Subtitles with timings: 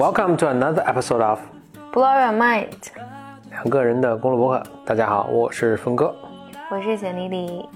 [0.00, 1.40] Welcome to another episode of
[1.92, 2.72] Blow Your Mind，
[3.50, 4.62] 两个人的公路博客。
[4.86, 6.16] 大家好，我是峰哥。
[6.70, 7.68] 我是简丽丽。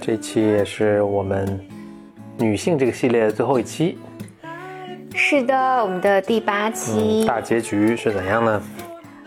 [0.00, 1.60] 这期也是我们
[2.36, 3.96] 女性这个系列的最后一期，
[5.36, 7.22] 是的，我们的第八期。
[7.26, 8.62] 大结局是怎样呢？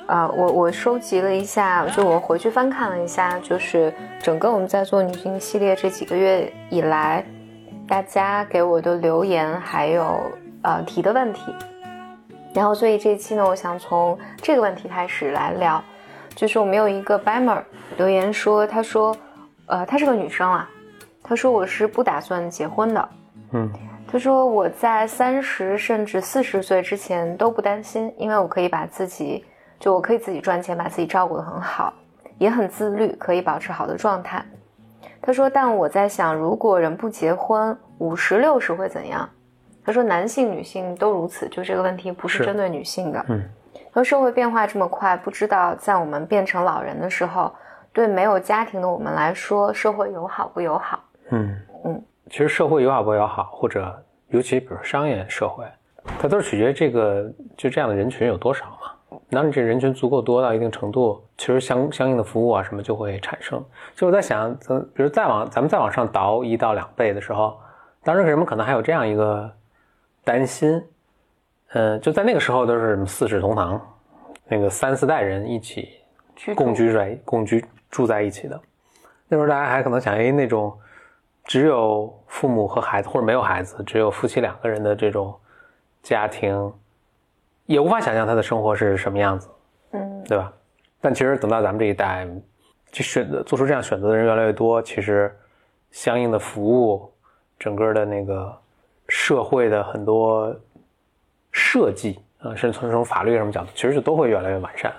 [0.08, 7.24] 啊、我我收集了一下，就我回去翻看了一下，就是整个我们在做女性系列这几个月以来，
[7.88, 10.20] 大家给我的留言还有
[10.64, 11.54] 呃提的问题，
[12.56, 15.80] 然后所以这一期呢，我想从这个问题开始来聊，
[16.34, 17.62] 就是我们有一个 Bammer
[17.98, 19.16] 留言说，他说，
[19.68, 20.68] 呃，她是个女生啊，
[21.22, 23.10] 她说我是不打算结婚的，
[23.52, 23.72] 嗯
[24.12, 29.46] 他说我在三十甚至四十岁之前都不担心，因为我可以把自己，
[29.80, 31.94] 就我可以自己赚钱，把自己照顾得很好，
[32.40, 34.44] 也很自律，可以保持好的状态。
[35.22, 39.30] 他说，但我在想，如果人不结婚，五十六十会怎样？
[39.86, 43.24] 他说，男性、女性都如此，就这个问题不是是针对女性的。
[43.30, 43.44] 嗯，
[43.94, 47.54] 他说社会变化这么快，不知道在我们变成老人的时候，
[47.94, 51.00] 对没有家庭的我们来说，社会友好不友好？
[51.30, 51.62] 嗯嗯，
[52.30, 55.66] 其实社会友好不友好，或者尤其比如商业社会，
[56.20, 59.20] 它都是取决于这个就这样的人群有多少嘛。
[59.32, 63.64] 当你这人群足够多到一定程度，其实相相应的服务啊什么就会产生。
[63.96, 67.60] 就我在想，咱比如再往咱们再往上倒一到两倍的时候，
[68.04, 69.52] 当时人们可能还有这样一个
[70.24, 70.84] 担心，
[71.72, 73.82] 呃，就在那个时候都是什么四世同堂，
[74.48, 75.90] 那个三四代人一起
[76.56, 78.60] 共居在共居住在一起的。
[79.28, 80.76] 那时候大家还可能想，哎，那种
[81.50, 85.34] 只有父母和孩子，或者没有孩子，只有夫妻两个人的这种
[86.04, 86.72] 家庭，
[87.66, 89.50] 也无法想象他的生活是什么样子，
[89.94, 90.54] 嗯对吧？
[91.02, 92.28] 但其实等到咱们这一代，
[92.92, 95.36] 就选择做出这样选择的人越来越多，其实
[95.90, 97.12] 相应的服务，
[97.58, 98.56] 整个的那个
[99.08, 100.56] 社会的很多
[101.52, 104.94] 设计啊，甚至从从法律什么角度，其实就都会越来越完善。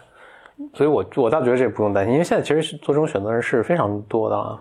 [0.74, 4.60] 所以我我倒觉得这不用担心，因为现在其实是做这种选择的人是非常多的啊。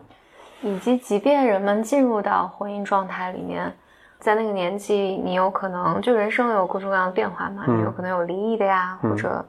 [0.62, 3.74] 以及即便人们进入到婚姻状态里面，
[4.20, 4.94] 在那个年纪，
[5.24, 7.78] 你有可能就人生有各种各样的变化嘛，嗯。
[7.80, 9.10] 你有可能有离异的呀，嗯。
[9.10, 9.46] 或者，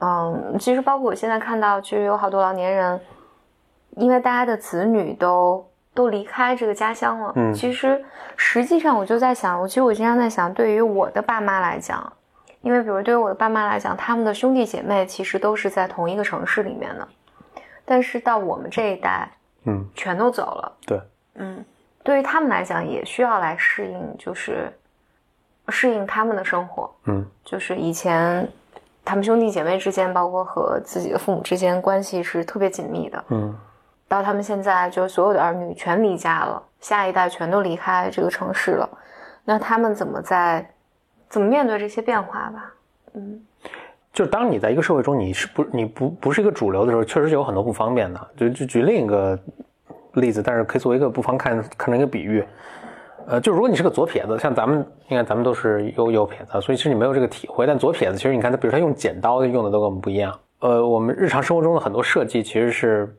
[0.00, 3.00] 嗯，其实包括我现在看到，其实有好多老年人，
[3.96, 7.54] 因为大家的子女都都离开这个家乡了，嗯。
[7.54, 8.04] 其实
[8.36, 12.12] 实际上我就在想，我其实我经常在想，对于我的爸妈来讲，
[12.60, 17.08] 因为比如对于我的爸妈来讲，他们的兄弟姐妹其实都是在同一个城市里面的，
[17.86, 19.28] 但是到我们这一代，
[19.64, 20.72] 嗯，全都走了。
[20.86, 21.00] 对，
[21.34, 21.64] 嗯，
[22.02, 24.72] 对于他们来讲，也需要来适应，就是
[25.68, 26.90] 适应他们的生活。
[27.04, 28.48] 嗯就是以前
[29.04, 33.24] 他们兄弟姐妹之间，包括和自己的父母之间关系是特别紧密的。
[33.28, 33.54] 嗯
[34.06, 38.88] 到他们现在，就是所有的儿女全离家了，下一代全都离开这个城市了，
[39.44, 40.66] 那他们怎么在
[41.28, 42.72] 怎么面对这些变化吧？
[43.12, 43.44] 嗯
[44.18, 48.28] 就是当你在一个社会中，你是不你不不是一个主流的时候，确实是有很多不方便的。
[48.36, 49.38] 就就举另一个
[50.14, 52.44] 例子，但是可以作为一个不妨看看成一个比喻。
[53.28, 57.64] 呃，就如果你是个左撇子，像咱们，你看咱们都是右右撇子，所以其实你没有这个体会。
[57.64, 60.36] 但左撇子其实你看他，比如他用剪刀用的都跟我们不一样。
[60.58, 63.16] 呃，我们日常生活中的很多设计其实是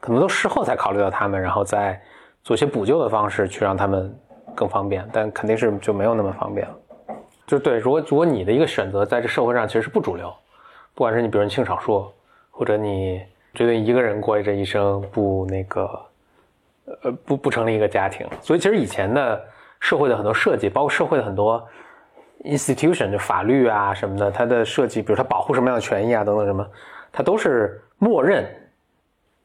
[0.00, 2.02] 可能都事后才考虑到他们，然后再
[2.42, 4.12] 做些补救的方式去让他们
[4.56, 6.74] 更方便，但肯定是就没有那么方便了。
[7.46, 10.32] 就对，如果如果你的一个选择在这社会上其实是不主流，
[10.94, 12.10] 不管是你比如你性少数，
[12.50, 13.22] 或者你
[13.52, 16.06] 觉得一个人过这一生，不那个，
[17.02, 19.42] 呃，不不成立一个家庭，所以其实以前的
[19.78, 21.62] 社会的很多设计，包括社会的很多
[22.44, 26.66] institution，就法律啊什么的，它的设计，比如它保护什么样的权益啊等等什么，
[27.12, 28.44] 它都是默认，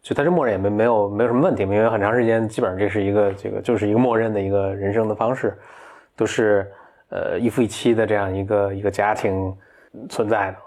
[0.01, 5.57] 就它是默认也没没有没有什么问题，因为很长时间基本上这是一个这个就是一个默认的一个人生的方式，
[6.15, 6.71] 都是
[7.09, 9.55] 呃一夫一妻的这样一个一个家庭
[10.09, 10.57] 存在的，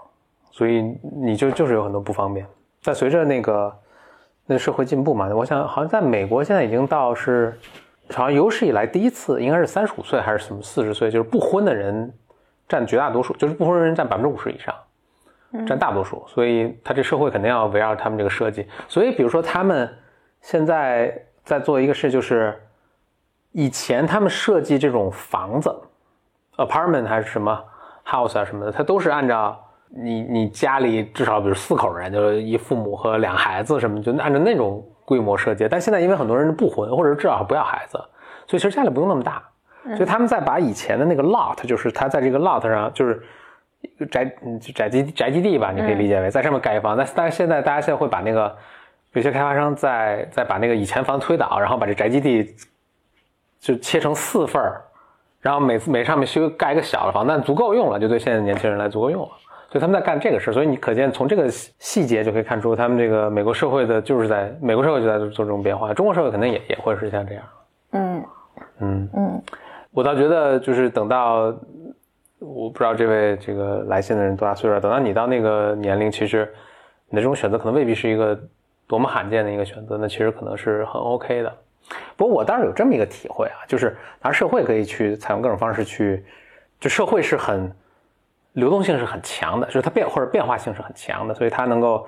[0.51, 2.45] 所以你就就是有很多不方便。
[2.83, 3.79] 但随着那个
[4.45, 7.57] 那社会进步嘛，我想好像在美国现在已经到是
[8.11, 12.13] 好像有史以来第一次，应该是三十五岁还是什么四十岁，就是不婚的人
[12.67, 14.73] 占绝大多数，就是不婚人占百分之五十以上。
[15.67, 18.65] 占大多数，所以他这社会肯定要围绕他们这个设计。
[18.87, 19.87] 所以，比如说他们
[20.41, 22.59] 现在在做一个事，就是
[23.51, 25.71] 以前他们设计这种房子
[26.57, 27.63] ，apartment 还是什么
[28.05, 29.59] house 啊什么的，它都是按照
[29.89, 35.67] 你你家里至少比如四口人，就是一父母和两孩子什么，就按照那种规模设计。
[35.67, 37.97] 但现在因为很多人不婚，或者至少不要孩子，
[38.47, 39.43] 所以其实家里不用那么大。
[39.83, 43.21] 所以他们在把以前的那个 lot，就是他在这个 lot 上，就是
[44.09, 46.95] 宅嗯宅基宅基地吧，你可以理解为在上面盖一房。
[46.95, 48.55] 但但是现在大家现在会把那个
[49.11, 52.55] 有些开发商在在把那个以前房推倒，然后把这宅基地
[53.59, 54.81] 就切成四份儿，
[55.43, 59.29] 然后每次每上面修盖一个小的房，但足够用了，就对现在年轻人来足够用了。
[59.69, 67.43] 所以他们在干这个事，所以你可见从这个细细节就可以看出，他们这个美国社会的就是在美国社会就在做这种变化，中国社会肯定也也会是像这样。
[67.91, 68.23] 嗯
[68.79, 69.41] 嗯，嗯
[69.91, 71.53] 我倒觉得就是等到，
[72.39, 76.47] 我不知道这位这个来信的人多大岁数，等到你到那个年龄，其实
[77.09, 78.39] 你的这种选择可能未必是一个
[78.87, 81.53] 多么罕见的一个选择，那其实可能是很 OK 的。
[82.15, 83.89] 不过我倒是有这么一个体会啊，就是
[84.19, 86.23] 当然社会可以去采用各种方式去，
[86.79, 87.71] 就社会是很
[88.53, 92.07] 流动性是很强的，就是它变或者变化性是很强的，所以它能够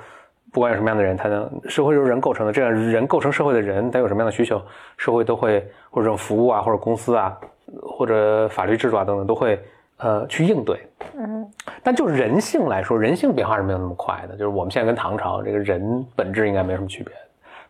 [0.52, 4.62] 不管有什么样的人，它能社会由人构成的，这样人构成社会的人，他有什么样的需求，
[4.98, 7.38] 社会都会或者这种服务啊，或者公司啊，
[7.82, 9.60] 或者法律制度啊等等都会
[9.98, 10.80] 呃去应对。
[11.18, 11.50] 嗯
[11.84, 14.34] 但就人性来说，人性变化是没有那么快的。
[14.36, 17.14] 就是我们现在跟唐朝这个人本质应该没什么区别，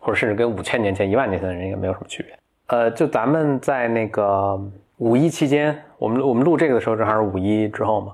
[0.06, 2.38] 或者甚至跟五千年前、一万年前的人应该没有什么区别。
[2.68, 4.56] 呃，就咱们在那个
[4.98, 8.14] 五一期间，我们我们录这个的时候正好是五一之后嘛，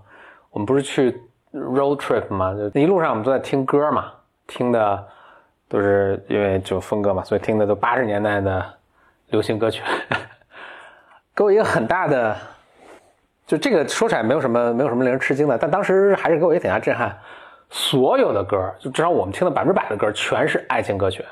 [0.51, 1.11] 我们不是去
[1.51, 4.09] road trip 嘛，就一路上我们都在听歌嘛，
[4.47, 5.07] 听的
[5.67, 8.65] 都是因为就风格嘛，所以听的都八十年代的
[9.31, 9.83] 流行歌曲，
[11.35, 12.37] 给我一个很大的。
[13.45, 17.13] 就这个说起来没有什么没有什么令人吃惊的，但当时还是给我一个挺大震撼。
[17.69, 21.25] 所有的歌，就至少我们听的百分之百的歌，全是爱情歌曲，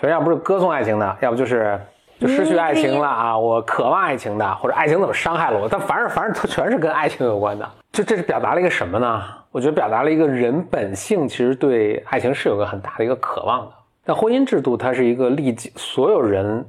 [0.00, 1.78] 全要不是歌颂爱情的，要不就是
[2.18, 7.70] 就失去爱情了啊，我渴望爱情的，或者爱情怎么伤害了我，但反正反正它全是跟爱情有关的。
[7.92, 9.22] 就这是表达了一个什么呢？
[9.50, 13.72] 我觉得表达了一个人本性其实对爱情是有个很大的一个渴望的。
[14.02, 16.64] 但婚姻制度它是一个历经所有人、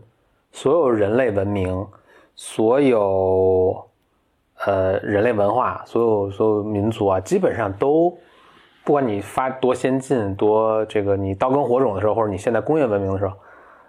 [0.51, 1.87] 所有人类文明、
[2.35, 3.87] 所有。
[4.63, 8.15] 呃，人类文化，所有所有民族啊，基本上都，
[8.83, 13.33] 不管你发多先进，多这个你刀耕火种的时候，或者你现在工业文明的时候，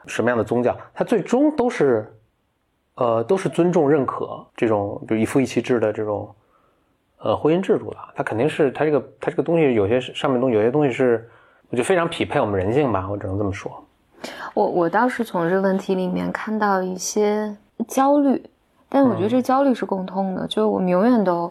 [0.06, 2.12] 什么样的宗教，它最终都是，
[2.96, 6.34] 呃，都是尊重认可这种，比如一夫一妻制的这种，
[7.18, 7.96] 呃，婚姻制度的。
[8.14, 11.28] 它肯定是它这个它这个东西有些上面东西有些东西是，
[11.70, 13.72] 我觉得非常匹配我们人性吧，我只能这么说。
[14.54, 17.56] 我我倒是从这个问题里面看到一些
[17.88, 18.44] 焦虑。
[18.94, 21.50] 但我觉得这焦虑是共通的，就是我们永远都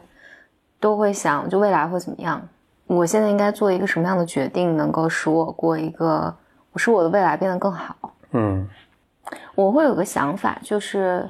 [0.80, 2.40] 都会想，就未来会怎么样？
[2.96, 6.36] 我现在应该做一个什么样的决定，能够使我过一个，
[6.76, 7.96] 使我的未来变得更好？
[8.32, 8.68] 嗯，
[9.56, 11.30] 我会有个想法，就是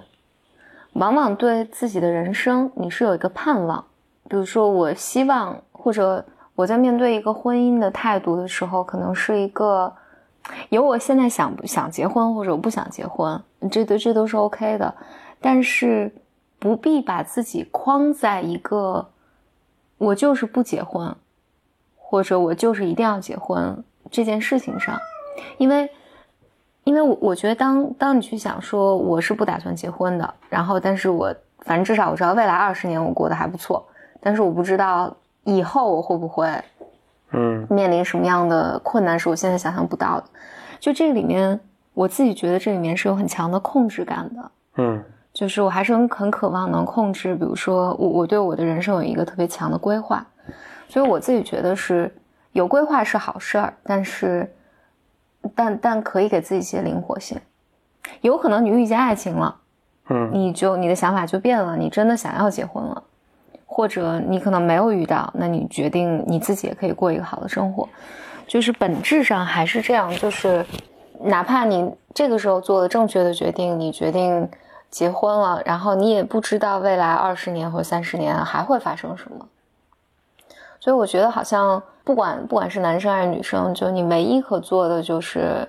[0.93, 3.83] 往往对自己的人生，你是有一个盼望。
[4.27, 6.25] 比如说，我希望，或者
[6.55, 9.93] 我在面对一个婚姻的态度的时候，可能是一个
[10.69, 14.93] 有我现在想不想结婚，或者我不想结婚，这都这都是 OK 的。
[15.39, 16.11] 但是
[16.57, 19.09] 不必把自己框在一个
[19.97, 21.15] 我就是不结婚，
[22.11, 24.99] 或者我就是一定要结婚这件事情上，
[25.57, 25.89] 因为，
[26.83, 33.87] 因为我我觉得当当你去想说我是不打算结婚的，然后但是我反正至少我知道未来二十年我过得还不错，
[34.19, 36.53] 但是我不知道以后我会不会，
[37.31, 40.25] 嗯，面临什么样的困难是我现在想象不到的，
[40.81, 41.57] 就这个里面
[41.93, 45.01] 我自己觉得这里面是有很强的控制感的，嗯。
[45.33, 50.27] 就是我还是很很渴望能控制，比如说我我对我的人生有一个特别强的规划，
[50.91, 52.13] 所以我自己觉得是
[52.51, 54.53] 有规划是好事儿，但是
[55.55, 57.39] 但但可以给自己一些灵活性，
[58.19, 59.55] 有可能你遇见爱情了，
[60.09, 63.01] 嗯，你就你的想法就变了，你真的想要结婚了，
[63.65, 67.87] 或者你可能没有遇到，那你决定你自己也可以过一个好的生活，
[68.45, 70.65] 就是本质上还是这样，就是
[71.21, 74.49] 哪怕你这个时候做了正确的决定，你决定。
[74.89, 79.47] 结婚了，然后你也不知道未来二十年或三十年还会发生什么，
[80.81, 85.65] 所以我觉得好像不管不管是男生还是女生，就你唯一可做的就是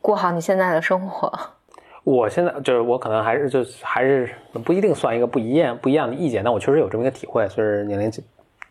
[0.00, 1.32] 过好你现在的生活。
[2.02, 4.34] 我现在就是我可能还是就还是
[4.64, 8.10] 不一定算一个不一样不一样的意见，但我确实有这么一个体会，随着年龄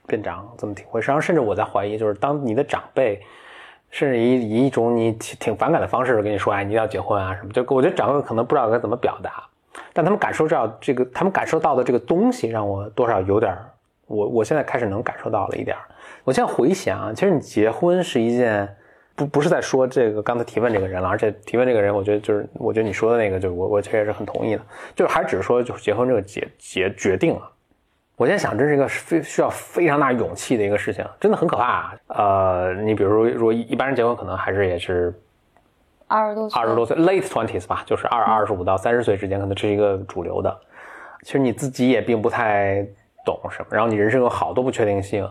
[0.05, 0.99] 变长这么体会。
[0.99, 3.21] 实际上，甚至我在怀疑，就是当你的长辈。
[3.89, 7.53] 甚至以以一种你挺挺反感的方式跟你说，哎，你要结婚啊什么？
[7.53, 9.41] 就我觉得长辈可能不知道该怎么表达，
[9.93, 13.57] 但他们感受到这个，他们感受到的这个东西，让我多少有点，
[14.07, 15.77] 我我现在开始能感受到了一点。
[16.23, 18.67] 我现在回想，其实你结婚是一件，
[19.15, 24.61] 不不是在说这个刚才提问这个人了，而且提问这个人，我觉得就是我觉得你说的那个，就我我其实也是很同意的，
[24.95, 27.49] 就是还只是说就是结婚这个决决决定了。
[28.17, 31.63] 我现在想，这是一个非需要非常大勇气的一个事情，真的很可怕。
[31.63, 35.13] 啊呃，你比如说，如果一般人结婚，可能还是也是
[36.07, 40.59] 二十多岁，二十多岁，late twenties 吧，就是二二十五到三十岁之间，可能这是一个主流的。
[41.21, 42.83] 其实你自己也并不太
[43.27, 45.29] 懂什么，然后你人生有好多不确定性。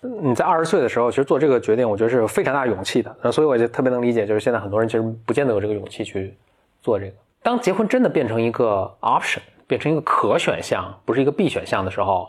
[0.00, 3.14] 你在二十岁的时候，其实做这个决定，我觉得是非常大勇气的。
[3.20, 6.34] 那所以我就特别能理解，就是现在很多人其实不见得有这个勇气去
[6.80, 7.12] 做这个。
[7.42, 12.28] 当结婚真的变成一个 option，变成一个可选项，不是一个必选项的时候，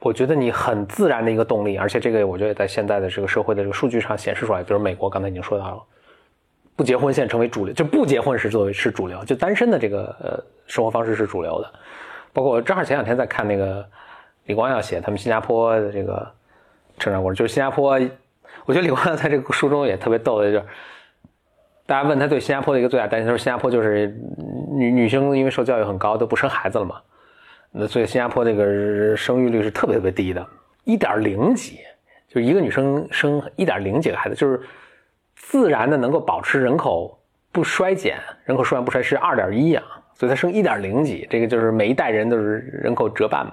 [0.00, 5.82] 我觉得你很自然的一个动力，而且这个我觉得在现在的这个社会的这个数据上显示出来，比如美国刚才已经说到了，
[6.76, 11.72] 不结婚现在成为主流，就不结婚是作为是主流，就单身的这个呃生活方式是主流的。
[12.34, 13.86] 包括我正好前两天在看那个
[14.46, 16.26] 李光耀写他们新加坡的这个。
[16.98, 17.90] 成长故事就是新加坡，
[18.64, 20.64] 我觉得李光耀在这个书中也特别逗的，就是
[21.84, 24.18] 大家问他对新加坡的一个最大担心，他说新加坡就是
[24.70, 26.96] 女女生因为受教育很高都不生孩子了嘛，
[27.70, 30.42] 那所以新加坡这个生育率是特别特别低的，
[30.84, 31.80] 一点零几，
[32.30, 34.58] 就一个女生生一点零几个孩子，就是
[35.34, 37.20] 自然的能够保持人口
[37.52, 39.84] 不衰减，人口数量不衰是二点一啊，
[40.14, 43.52] 所以他生一点零几，这个就是每一代人都是人口折半嘛。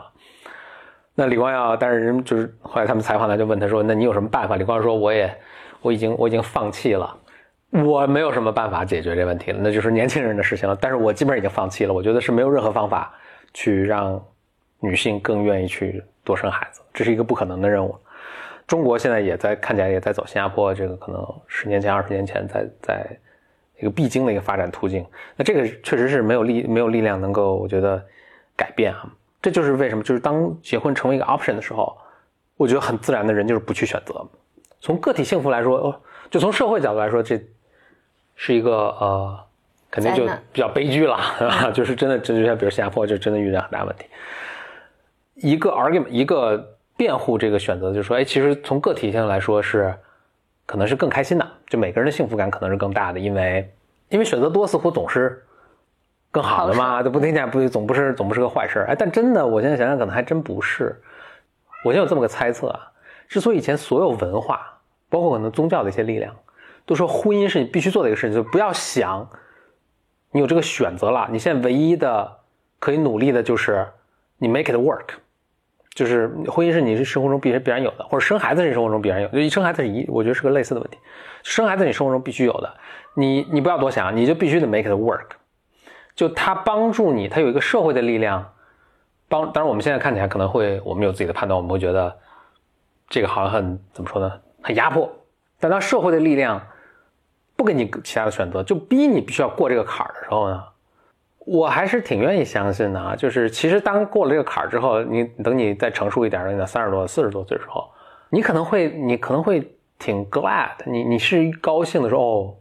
[1.16, 5.32] 那李光耀，但是人就是后来他们采访他，就问他说：“那你有什么办法？”李光耀说：“我也，
[5.82, 7.16] 我已经，我已经放弃了，
[7.70, 10.76] 我没有什么办法解决这问题了，那就是年轻人的事情了。
[10.82, 13.14] 但是我基本上已经放弃了，我觉得是没有任何方法
[13.54, 14.20] 去让
[14.80, 17.96] 女性更愿意去多生孩子，这是一个不可能的任务。
[18.66, 23.06] 中国现在也在看起来也在走新加坡这个可能十年前、二十年前在在
[23.80, 25.06] 一个必经的一个发展途径。
[25.36, 28.04] 那这个确实是没有力没有力量能够，我觉得
[28.58, 29.06] 改变啊。”
[29.44, 31.96] 这就是为什么，就是当结婚成为一个 option 的时候，
[32.56, 34.26] 我觉得很自然的人就是不去选择。
[34.80, 37.38] 从个体幸福来说，哦，就从社会角度来说，这
[38.36, 39.38] 是一个呃，
[39.92, 41.20] 肯定就比较悲剧了，
[41.76, 44.06] 就是真的，这就像比如新加坡，就真的遇到很大问题。
[45.36, 49.94] 一个 argument，一个辩护这个选择，就是说，哎，其实从个体性来说是
[50.66, 53.70] 可能是更开心的，就每个人的幸福感可能是更大的，因为
[54.08, 55.44] 因为选择多似乎总是。
[56.34, 61.00] 更好的嘛，这不听起来不总不是总不是个坏事哎，但真的，我现在想想，可能还真不是。
[61.86, 62.92] 我现在有这么个猜测啊，
[63.28, 66.36] 之所以以前所有文化，包括可能宗教的一些力量，
[66.88, 69.30] 都说婚姻是你必须做的一个事情，就不要想
[70.32, 71.30] 你有这个选择了。
[71.32, 72.40] 你现在唯一的
[72.80, 73.88] 可以努力的就是
[74.40, 75.10] 你 make it work，
[75.94, 80.98] 就是婚姻是你是生活中必须必然有的，或者生孩子是生活中必然有，就生孩子是一，我觉得是个类似的问题。
[81.44, 82.74] 生孩子你生活中必须有的，
[83.14, 85.28] 你你不要多想，你就必须得 make it work。
[86.16, 88.54] 就他帮助你，他有一个社会的力量
[89.28, 89.52] 帮。
[89.52, 92.16] 当然，我们现在看起来可能会，我们有自己的判断，我们会觉得
[93.10, 94.32] 这个好像很怎么说呢？
[94.62, 95.12] 很压迫。
[95.60, 96.62] 但当社会的力量
[97.56, 100.64] 不给你其他的选择，就逼你必须要过这个坎儿的时候呢，
[101.40, 103.16] 我还是挺愿意相信的啊。
[103.16, 107.90] 就是其实当过了这个坎儿之后，你等你再成熟一点，等你到三十多、四十多岁的时候，
[108.30, 112.56] 你可能会，你可能会挺 glad，你你是高兴的时候，哦，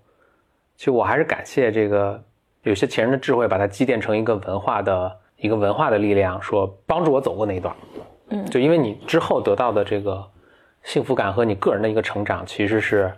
[0.76, 2.22] 其实我还是感谢这个。
[2.62, 7.74] 有些前人的智慧，把它积淀成一个文化的一个文化的力量，说帮助我走过那一段。
[8.28, 10.24] 嗯，就因为你之后得到的这个
[10.84, 13.12] 幸福感和你个人的一个成长，其实是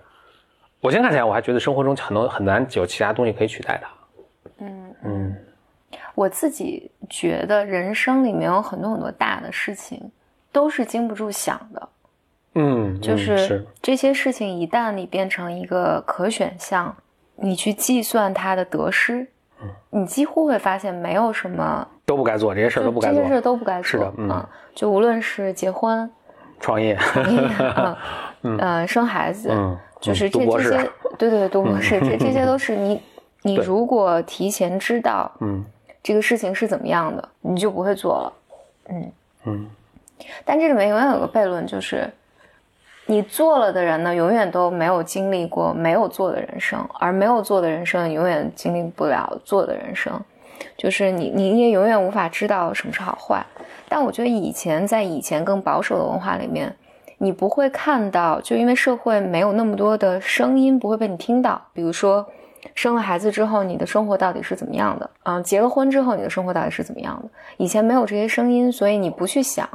[0.80, 3.90] 我现在看起来，我还觉得生活中很多很难有其他东西可以取代它。
[4.58, 5.36] 嗯嗯，
[6.14, 10.10] 我自己觉得人生里面有很多很多大的事情
[10.50, 11.88] 都是经不住想的。
[12.54, 16.96] 嗯，就是这些事情一旦你变成一个可选项，
[17.36, 19.26] 你去计算它的得失。
[19.90, 23.84] 你几乎会发现没有什么都不该做，这些事儿都不该做，这些事儿都不该做。
[23.84, 26.10] 是的，嗯，就无论是结婚、
[26.60, 26.98] 创业、
[28.42, 33.00] 嗯，生孩子，嗯，就是这这些，对对，读博士，这这些都是你，
[33.42, 35.64] 你如果提前知道，嗯，
[36.02, 38.32] 这个事情是怎么样的，你就不会做了，
[38.88, 39.12] 嗯
[39.44, 39.70] 嗯。
[40.44, 42.08] 但这里面永远有个悖论，就是。
[43.06, 50.18] 你做了的人呢，永远都没有经历过没有做的人生，而没有做的人生永远经历不了做的人生，
[50.76, 53.44] 就是你，你也永远无法知道什么是好坏。
[53.88, 56.74] 但我觉得以前在以前更保守的文化里面，
[57.18, 61.60] 你不会看到，就因为社会没有那么多的声音不会被你听到。
[61.74, 62.26] 比如说，
[62.74, 65.10] 生了孩子之后，你的生活到底是怎么样的？
[65.24, 67.28] 嗯，结了婚之后，你的生活到底是怎么样的？
[67.58, 69.68] 以前没有这些声音，所以你不去想。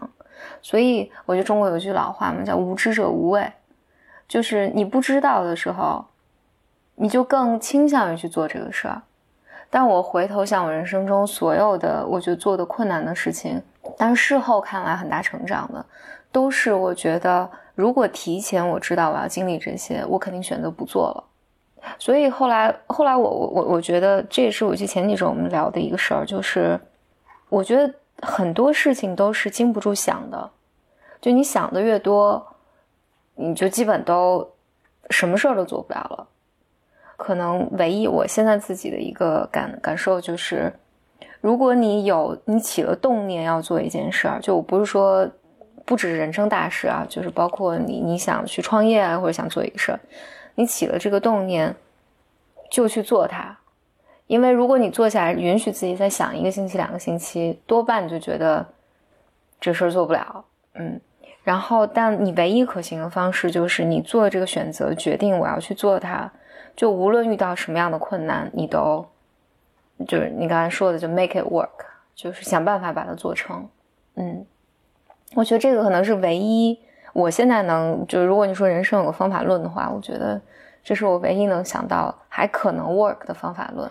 [0.61, 3.51] 所以我觉得中国有句老话嘛，叫“无知者无畏”，
[4.27, 6.05] 就是你不知道的时候，
[6.95, 9.01] 你就更倾向于去做这个事儿。
[9.69, 13.61] 但我回头想，我人生中所有的我觉得做的困难的事情，
[13.97, 15.85] 但事后看来很大成长的，
[16.31, 21.23] 都是我觉得如果提前我知道我要经历这些，我肯定选择不做了。
[21.97, 26.79] 所以后来，后来我我我我觉得这也是我记前几周我们聊的一个事儿，就是
[27.49, 27.93] 我觉得。
[28.21, 30.51] 很多事情都是经不住想的，
[31.21, 32.55] 就你想的越多，
[33.35, 34.49] 你就基本都
[35.09, 36.27] 什么事儿都做不了了。
[37.17, 40.73] 可能唯一我现在自己的一个感感受就是，
[41.41, 45.29] 如果你有你起了动念要做一件事儿，就我不是说
[45.85, 49.99] 不止人生大事啊，就是包括你你想去创业啊，或者想做一个事儿，
[50.55, 51.75] 你起了这个动念
[52.71, 53.58] 就去做它。
[54.29, 58.63] 因为如果你坐下来允许自己再想一个星期、两个星期，多半就觉得
[59.59, 60.45] 这事儿做不了。
[60.75, 61.01] 嗯，
[61.43, 66.31] 然后但你唯一可行的方式就是你做这个选择，决定我要去做它，
[66.75, 69.03] 就无论遇到什么样的困难，你都
[70.07, 71.83] 就是你刚才说的，就 make it work，
[72.13, 73.67] 就是想办法把它做成。
[74.13, 74.45] 嗯，
[75.33, 76.79] 我觉得这个可能是唯一
[77.13, 80.39] 我现在能，就如果你说人生有个方法论的话，我觉得
[80.83, 83.89] 这是我唯一能想到还可能 work 的方法论。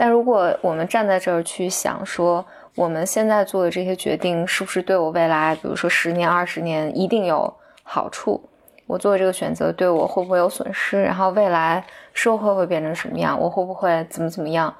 [0.00, 2.42] 但如果我们站在这儿去想说，
[2.74, 7.52] 我们现在做的这些决定是不是对我未来，比如说十年、二十年一定有
[7.82, 8.42] 好处？
[8.86, 11.02] 我做的这个选择对我会不会有损失？
[11.02, 13.38] 然后未来社会会变成什么样？
[13.38, 14.74] 我会不会怎么怎么样？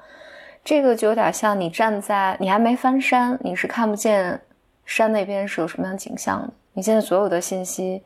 [0.65, 4.41] 这个就有点像你站在你还没翻山，你是看不见
[4.87, 6.49] 山那边是有什么样的景象的。
[6.73, 8.01] 你现在所有的信息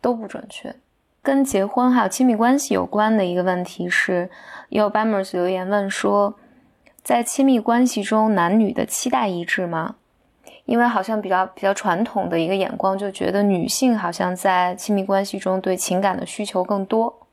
[0.00, 0.74] 都不准确。
[1.22, 4.30] 跟结婚还有亲密关系有关的一个问题是，
[4.70, 6.34] 有 Bamers 留言问说。
[7.06, 9.94] 在亲密关系中，男女的期待一致吗？
[10.64, 17.28] 因为好像比较比较传统的一个眼光，就觉得女性好像在亲密关系中对情感的需求更多，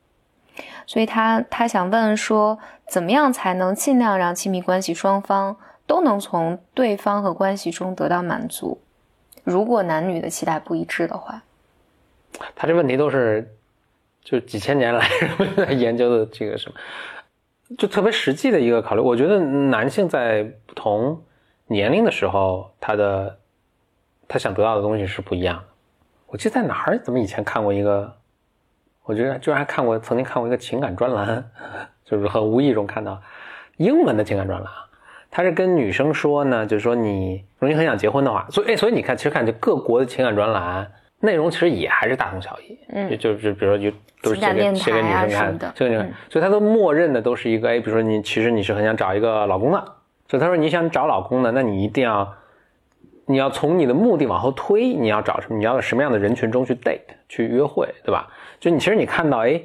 [0.86, 5.56] 所以他他想问说，怎么样才能尽量让亲密关系双方
[5.88, 8.80] 都能从对方和关系中得到满足？
[9.42, 11.42] 如果男女的期待不一致的话，
[12.54, 13.52] 他这问题都是
[14.22, 15.04] 就几千年来
[15.74, 16.76] 研究的这个什么？
[17.78, 21.22] 就特别实际的一个考虑，我觉得男性在不同
[21.66, 23.38] 年龄的时候，他的
[24.28, 25.64] 他想得到的东西是不一样的。
[26.26, 28.14] 我记得在哪儿，怎么以前看过一个，
[29.04, 31.50] 我觉得居然还看过，曾经看过一个情感专栏，
[32.04, 33.20] 就是很无意中看到
[33.78, 34.70] 英文的情感专栏，
[35.30, 40.92] 他是跟女生说呢，就是说你如果你很想结婚的话，所以哎，所以你看，其实看就各国的情感专栏。
[41.24, 49.78] 内容其实也还是大同小异，嗯，就是比如说就都是写给写给女生看的，这个女生，所以他都默认的都是一个，哎，比如说你其实你是很想找一个老公的，
[50.28, 52.34] 所以他说你想找老公的，那你一定要，
[53.26, 55.56] 你要从你的目的往后推，你要找什么？
[55.58, 58.28] 你要在什么样的人群中去 date 去约会，对吧？
[58.60, 59.60] 就你其实你看到，哎，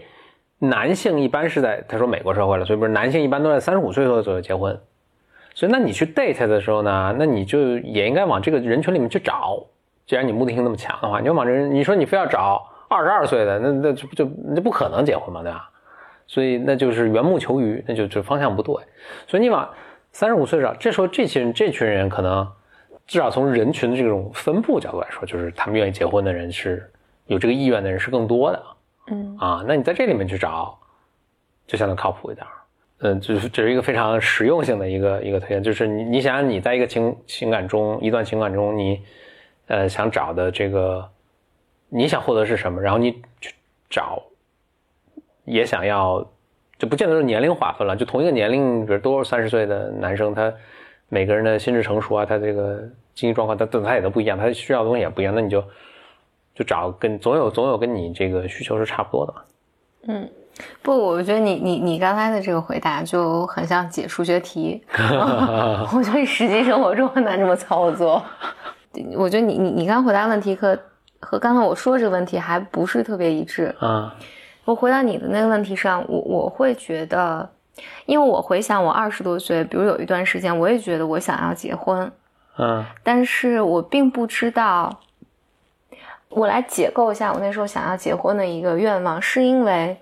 [0.60, 4.80] 男性一般是在他说美国社会了，所以不是男性一般都在三十五岁左右结婚，
[5.54, 9.66] 所以那你去 date 的时候呢，那你就也应该往这个人群里面去找。
[10.10, 15.70] 既然你目的性那么强的话，你就往这，你说你非要找二十二岁的，那那就就那不可能结婚嘛，对吧？
[16.26, 18.74] 所以那就是缘木求鱼，那就就方向不对。
[19.28, 19.70] 所以你往
[20.12, 22.52] 三十五岁找，这时候这些人这群人可能
[23.06, 26.92] 至少从人群的这种分布角度来说，就是他们愿意结婚的人是
[27.28, 28.64] 有这个意愿的人是更多的。
[29.12, 30.76] 嗯啊，那你在这里面去找，
[31.68, 32.48] 就相对靠谱一点。
[33.02, 39.00] 嗯，就是这是一个非常实用性的一个一个推荐，就是你你想你在一个情情感中一段情感中你。
[39.70, 41.08] 呃，想找的这个，
[41.90, 42.82] 你想获得是什么？
[42.82, 43.54] 然后你去
[43.88, 44.20] 找，
[45.46, 46.26] 也想要，
[46.80, 47.96] 就不见得是年龄划分了。
[47.96, 50.52] 就同一个年龄，比如都是三十岁的男生，他
[51.08, 52.80] 每个人的心智成熟啊，他这个
[53.14, 55.36] 经济状况，他他也都不一样，他需要的东西也不一样。
[55.36, 55.64] 那你就
[56.56, 59.34] 就找跟总有总有跟你这个需求是差不多的。
[60.08, 60.28] 嗯，
[60.82, 64.82] 不，我觉得你你你刚才的这个回答就很像解数学题，
[65.94, 68.24] 我觉得实际生活中很难这么操作。
[69.16, 70.78] 我觉得你你你刚回答问题和
[71.20, 74.16] 和刚才我说这个问题还不是特别一致啊。
[74.66, 77.50] 我回答你的那个问题上，我我会觉得，
[78.06, 82.12] 因为我回想我二十多岁，比如有一段时间，我也觉得我想要结婚，
[82.58, 85.00] 嗯，但是我并不知道。
[86.30, 89.98] 我来解构一下我那时候想要结婚的一个愿望，是因为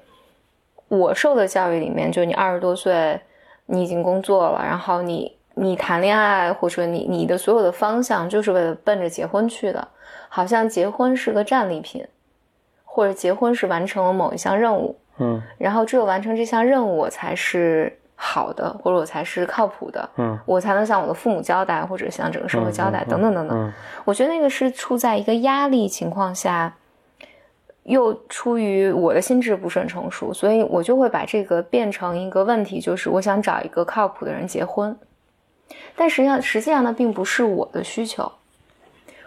[0.90, 3.22] 我受的教育里面，就你二十多岁，
[3.68, 5.37] 你已经工作了，然后你。
[5.60, 9.88] 你谈恋爱，或者你你的所有的方向就是为了奔着结婚去的，
[10.30, 12.06] 好像结婚是个战利品，
[12.86, 23.74] 或者结婚是完成了某一项任务，嗯，然后只有完成这项任务，我才是好的，或者我才是靠谱的，嗯，我才能向我的父母交代，或者向整个社会交代，等等等等。
[24.06, 26.76] 我觉得那个是处在一个压力情况下，
[27.82, 34.96] 又出于我的心智不是很成熟，所以我就会把这个变成一个问题，就是我想找一个靠谱的人结婚。
[35.96, 38.32] 但实际上，实际上呢，并不是我的需求。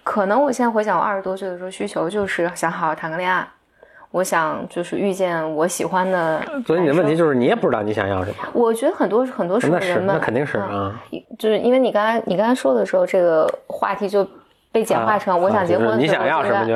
[0.02, 3.46] 可能我现在回想，我二十多岁的时候，需求就是想好好谈个恋爱，
[4.10, 6.42] 我想就是遇见我喜欢的。
[6.66, 8.36] 所以你的问题就是，你也不知道你想要什么。
[8.52, 11.00] 我觉得很多很多时候人们，那肯定是啊，
[11.38, 14.26] 就是因为你刚才你刚才说的时候，这个话题就
[14.72, 16.74] 被简化成我想结婚，你想要什么就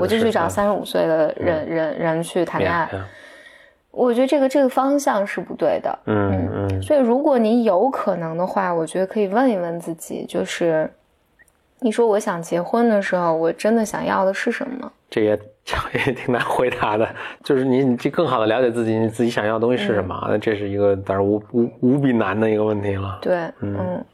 [0.00, 2.88] 我就去找三十五岁的人人人去谈恋爱。
[3.96, 5.98] 我觉得这个这个方向是不对的。
[6.04, 10.88] 嗯嗯，所以如果你有可能的话，我觉得可以问一问自己，就是
[11.80, 14.92] 你说我想结婚的时候，我真的想要的是什么？
[15.08, 15.38] 这也
[16.06, 17.08] 也挺难回答的，
[17.42, 20.14] 就是你你这更好的了解自己，你自己想要的东西是什么？
[20.28, 23.18] 那这是一个当然无无无比难的一个问题了。
[23.22, 24.04] 对，嗯，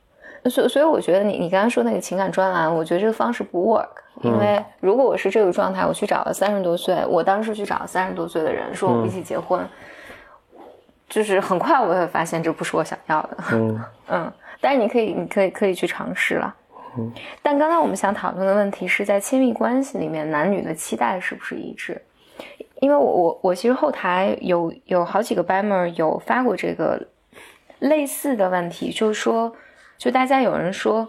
[0.51, 3.89] 所以所以我觉得你你刚刚说那个情感专栏，我觉得这个方式不 work，
[4.23, 9.61] 因为如果我是这个状态，我去找了三十多岁，我当时去找了三十多岁的人，说我们一起结婚，
[11.09, 13.37] 就是很快我会发现这不是我想要的。
[13.53, 16.55] 嗯 嗯，但是你可以你可以可以去尝试了。
[16.99, 22.01] 嗯， 但刚才我们想讨论的问题是在亲密关系里面，男女的期待是不是一致？
[22.81, 27.01] 因为我我我其实后台有有好几个 b a m e r 有发过这个
[27.79, 29.55] 类似的问题，就是说，
[30.03, 31.09] 就大家有人说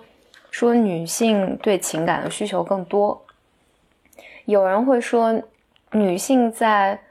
[0.52, 3.26] 说女性对情感的需求更多，
[4.46, 5.42] 有人会说
[5.94, 7.02] 女性在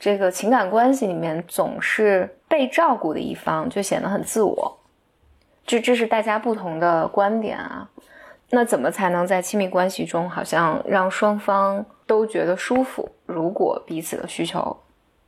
[0.00, 4.78] 这个情感关系里面总是被照顾的一方，就显得很自我。
[5.66, 7.86] 这这是大家不同的观点啊。
[8.48, 13.10] 那怎么才能在亲密关系中，好像让双方都觉得舒服？
[13.26, 14.74] 如果彼此的需求，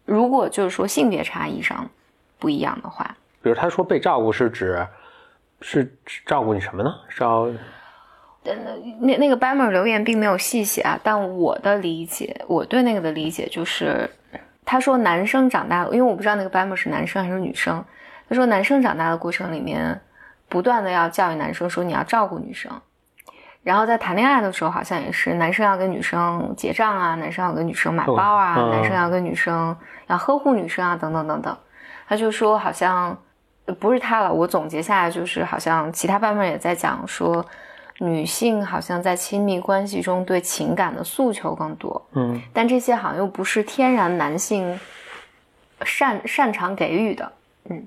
[0.07, 1.87] 如果就是说性别差异上
[2.39, 4.87] 不一样的话，比如他说被照顾是指
[5.61, 6.95] 是照顾你什么呢？
[7.09, 7.49] 是要
[8.45, 8.55] 那
[9.01, 14.09] 那那个 e r 留言并没有细写啊，但我的理解，我对那个的理解就是，
[14.65, 17.85] 他说男生长大，因为我不知道那个 e r 是男生还是女生，
[18.29, 20.01] 他说男生长大的过程里面，
[20.49, 22.73] 不断的要教育男生说你要照顾女生。
[23.65, 31.55] 然后在谈恋爱的时候，好像也是男生要跟女生结账啊，男生要跟女生买包啊，男生要跟女生要呵护女生啊，等等等等。
[32.09, 33.19] 他就说，好像
[33.75, 34.33] 不是他了。
[34.33, 37.45] 我总结下来就是，好像其他版本也在讲说，
[37.99, 42.05] 女性好像在亲密关系中对情感的诉求更多。
[42.13, 44.79] 嗯，但这些好像又不是天然男性
[45.83, 47.33] 擅擅长给予的。
[47.71, 47.87] 嗯，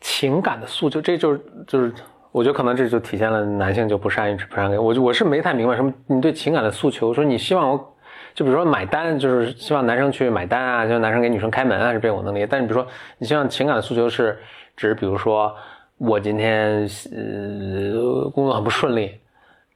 [0.00, 1.92] 情感的诉求，这就是就是。
[2.34, 7.94] 我觉得可能这就体现了男性就不善于不善给我，我是没太明白什么你对情感的诉求，说你希望我，
[8.34, 12.46] 就比如说买单，就是希望男生去买单啊，希望男生给女生开门啊，是这种能理解。
[12.48, 14.36] 但是比如说你希望情感的诉求是
[14.76, 15.54] 指，比如说
[15.98, 19.18] 我今天呃工作很不顺利，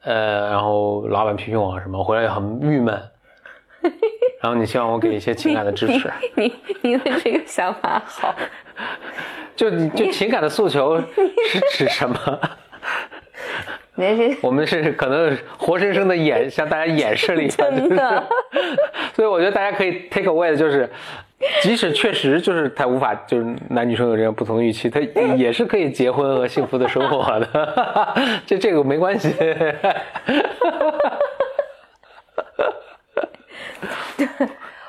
[0.02, 2.94] 呃，然后老板批评我什么，回来也很郁闷，
[4.40, 6.10] 然后你希望我给一些情感的支持。
[6.36, 8.34] 你你的这个想法好。
[9.56, 12.40] 就你就情感的诉求是 指什么？
[14.40, 18.24] 我们是可能活生生的演向大家演示了一下，真的。
[19.16, 20.88] 所以我觉得大家可以 take away 的就是，
[21.62, 24.98] 即使确实就是他无法，就是男女生有这样不同预期，他
[25.36, 29.32] 也是可以结婚和幸福的生活的， 这这个没关系。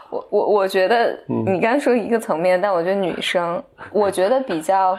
[0.09, 4.97] 我我我觉得你刚说一个层面，但我觉得女生，我觉得比较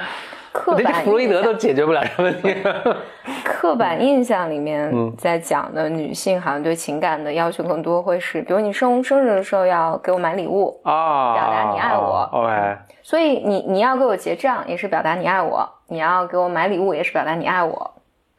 [0.52, 1.04] 刻板。
[1.04, 2.56] 弗洛伊德都解决不了这问题。
[3.44, 12.28] 刻板印象里面在讲的女性好像对情感的要求更多，会是比如你生生日的时候要给我买礼物啊，表达你爱我。
[12.32, 12.76] OK。
[13.02, 17.90] 所以你你要给我结账也是表达你爱我，你要给我买礼物也是表达你爱我，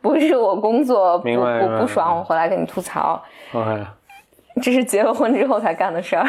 [0.02, 3.22] 不是我工作不不不爽我回来跟你吐槽。
[3.54, 3.86] OK。
[4.62, 6.26] 这是结了婚之后才干的事儿，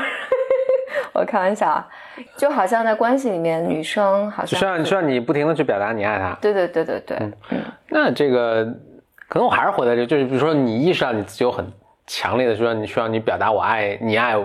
[1.13, 1.89] 我开玩笑啊，
[2.37, 6.37] 就好像在关系里面，女生好像需要需要你不停的去表达你爱他。
[6.41, 7.17] 对对对对对，
[7.51, 8.65] 嗯，那这个
[9.29, 11.67] 可能我还是回到这，就是比如说你意识到你自己有很
[12.07, 14.37] 强烈的需要，你需要你表达我爱你爱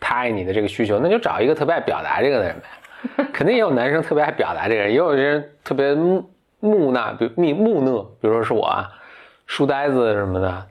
[0.00, 3.26] 他爱你的这个需求，那就找一个特别爱表达这个的人呗。
[3.32, 6.28] 肯定也有男生特别爱表达这个人，也有人特别木
[6.60, 8.88] 木讷，比如木木讷，比如说是我啊，
[9.46, 10.66] 书呆子什么的。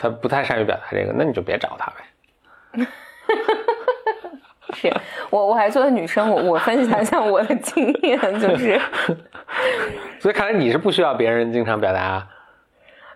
[0.00, 2.86] 他不太善于表达这个，那你就别找他呗。
[4.72, 4.90] 是
[5.28, 8.80] 我，我还作为女生，我我分享一下我的经验，就是，
[10.18, 12.26] 所以看来你是不需要别人经常表达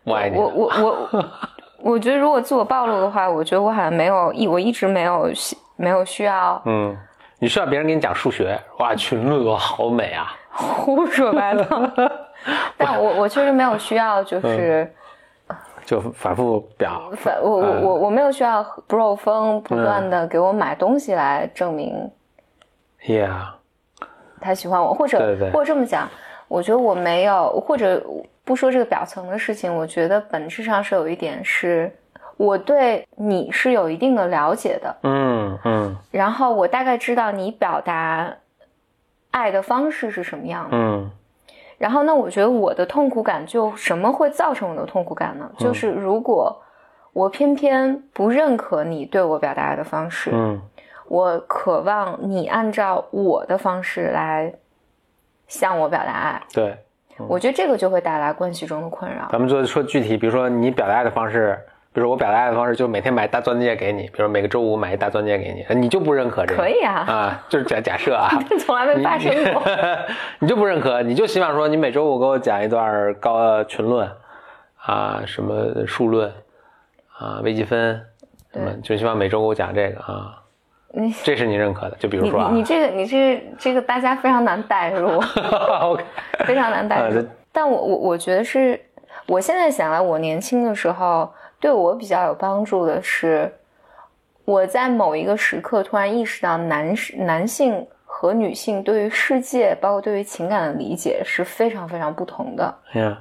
[0.03, 0.37] 我爱你。
[0.37, 1.31] 我我我，
[1.79, 5.33] 我觉得如果自我暴露的话，我觉得我好像没有一，我一直没有
[5.77, 6.61] 没有需要。
[6.67, 6.95] 嗯，
[7.39, 11.65] 你需要别人给你讲数学，哇，群论好美啊， 胡说八道。
[12.77, 14.93] 但我我确实没有需要，就是。
[15.85, 22.11] 就反复表，反我我我我没有需要 bro 风不断的给我买东西来证明
[23.07, 23.49] ，Yeah，
[24.41, 25.19] 他喜欢我，或者
[25.53, 26.09] 或者这么讲，
[26.49, 28.03] 我觉得我没有，或者
[28.45, 31.95] 不说这个表层的事情，我觉得本质上是有一点是，
[32.39, 38.35] 我对你是有一定的了解的，嗯嗯，然后我大概知道你表达
[39.33, 41.11] 爱的方式是什么样的，嗯。
[41.79, 45.51] 然后，那我觉得我的痛苦感就什么会造成我的痛苦感呢？
[45.59, 46.63] 就是如果
[47.13, 50.61] 我偏偏不认可你对我表达的方式，嗯，
[51.09, 54.53] 我渴望你按照我的方式来
[55.47, 56.43] 向我表达爱。
[56.53, 56.77] 对，
[57.29, 59.29] 我觉得这个就会带来关系中的困扰。
[59.31, 61.59] 咱们就说具体，比如说你表达爱的方式，
[61.95, 66.61] 比如我表达爱的方式就每天买大钻戒给你，比如每个周五买一大钻戒给你，你就不认可这个？
[66.61, 68.29] 可以啊，啊，就是假假设啊，
[68.59, 69.63] 从来没发生过。
[70.41, 74.11] 你就不认可，你就希望说你每周五给我讲一段高群论
[74.85, 76.29] 啊，什么数论
[77.17, 78.05] 啊，微积分，
[78.53, 80.41] 什么就希望每周给我讲这个啊。
[80.97, 85.23] 你这是你认可的，就比如说啊，你你这个你这个这个大家非常难代入，
[85.81, 86.05] OK，
[86.41, 87.25] 非常难代入。
[87.53, 88.81] 但我我我觉得是，
[89.29, 93.53] 我现在想来，我年轻的时候对我比较有帮助的是，
[94.45, 102.75] 我在某一个时刻突然意识到男士男性和女性对于世界，包括对于情感的理解是非常非常不同的。
[102.95, 103.17] 嗯，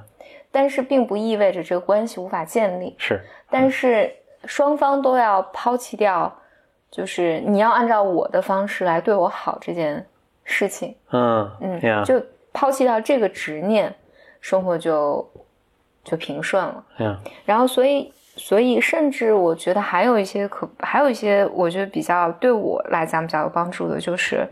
[0.52, 2.94] 但是并不意味着这个关系无法建立。
[2.98, 3.20] 是，
[3.50, 6.32] 但是双方都要抛弃掉，
[6.90, 10.06] 就是你要按照我的方式来对我好这件
[10.44, 10.94] 事情。
[11.10, 13.92] 嗯嗯，呀就抛弃掉这个执念，
[14.40, 15.28] 生活就
[16.04, 16.84] 就平顺了。
[16.98, 24.48] 呀，然后，所以，所以，甚至我觉得还有一些可，还有一些我觉得比较对我来讲比较有帮助的，就是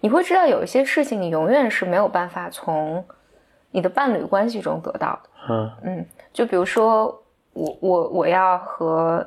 [0.00, 3.04] 你会知道有一些事情你永远是没有办法从
[3.70, 5.30] 你的伴侣关系中得到的。
[5.48, 7.06] 嗯嗯，就比如说
[7.52, 9.26] 我我我要和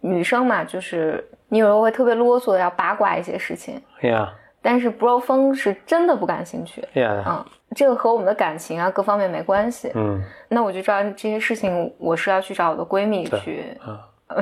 [0.00, 6.80] 女生嘛，就是你有时候会特别啰嗦，要八卦一些事情，呀但是 bro 风是真的不感兴趣。
[6.94, 9.90] 呀，嗯，这个和我们的感情啊各方面没关系。
[9.94, 13.76] 嗯，那我就知道这些事情，我是要去找我的闺蜜去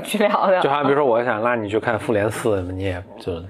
[0.02, 0.60] 去聊聊。
[0.60, 3.42] 就好像比如说我想拉你去看《复联四》，你也就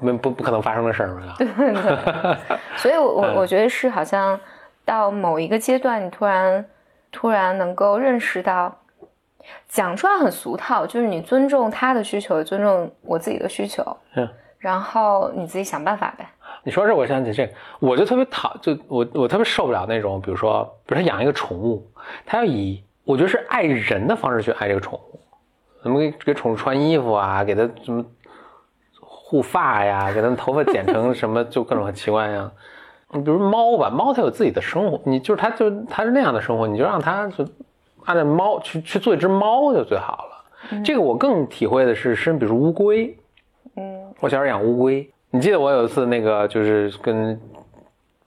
[0.00, 1.34] 没不不可能发生的事儿嘛。
[2.76, 4.38] 所以我，我嗯我觉得是好像
[4.84, 6.64] 到某一个阶段，你突然
[7.12, 8.74] 突然能够认识到，
[9.68, 16.26] 讲出来很俗套，就是你尊重他的需求，也尊重我自己的需求，嗯，然后你自己想办法呗。
[16.62, 21.86] 你说这，我想起这个，我就特别讨，就我我特别受不了那种，比如说，比如他养一个宠物，
[22.26, 25.20] 他要以我觉得是爱人的方式去爱这个宠物，
[25.82, 28.04] 怎么给给宠物穿衣服啊，给它怎么
[29.00, 32.50] 护发呀，给它头发剪成什么，就各种很奇怪呀。
[33.12, 37.44] 你比如猫吧，猫它有自己的生活，你就是它就它是那样的生活，你就让它就
[38.04, 40.82] 按照猫去去做一只猫就最好了。
[40.84, 43.16] 这个我更体会的是，是比如乌龟，
[43.76, 47.40] 嗯我小时候养乌龟，你记得我有一次那个就是跟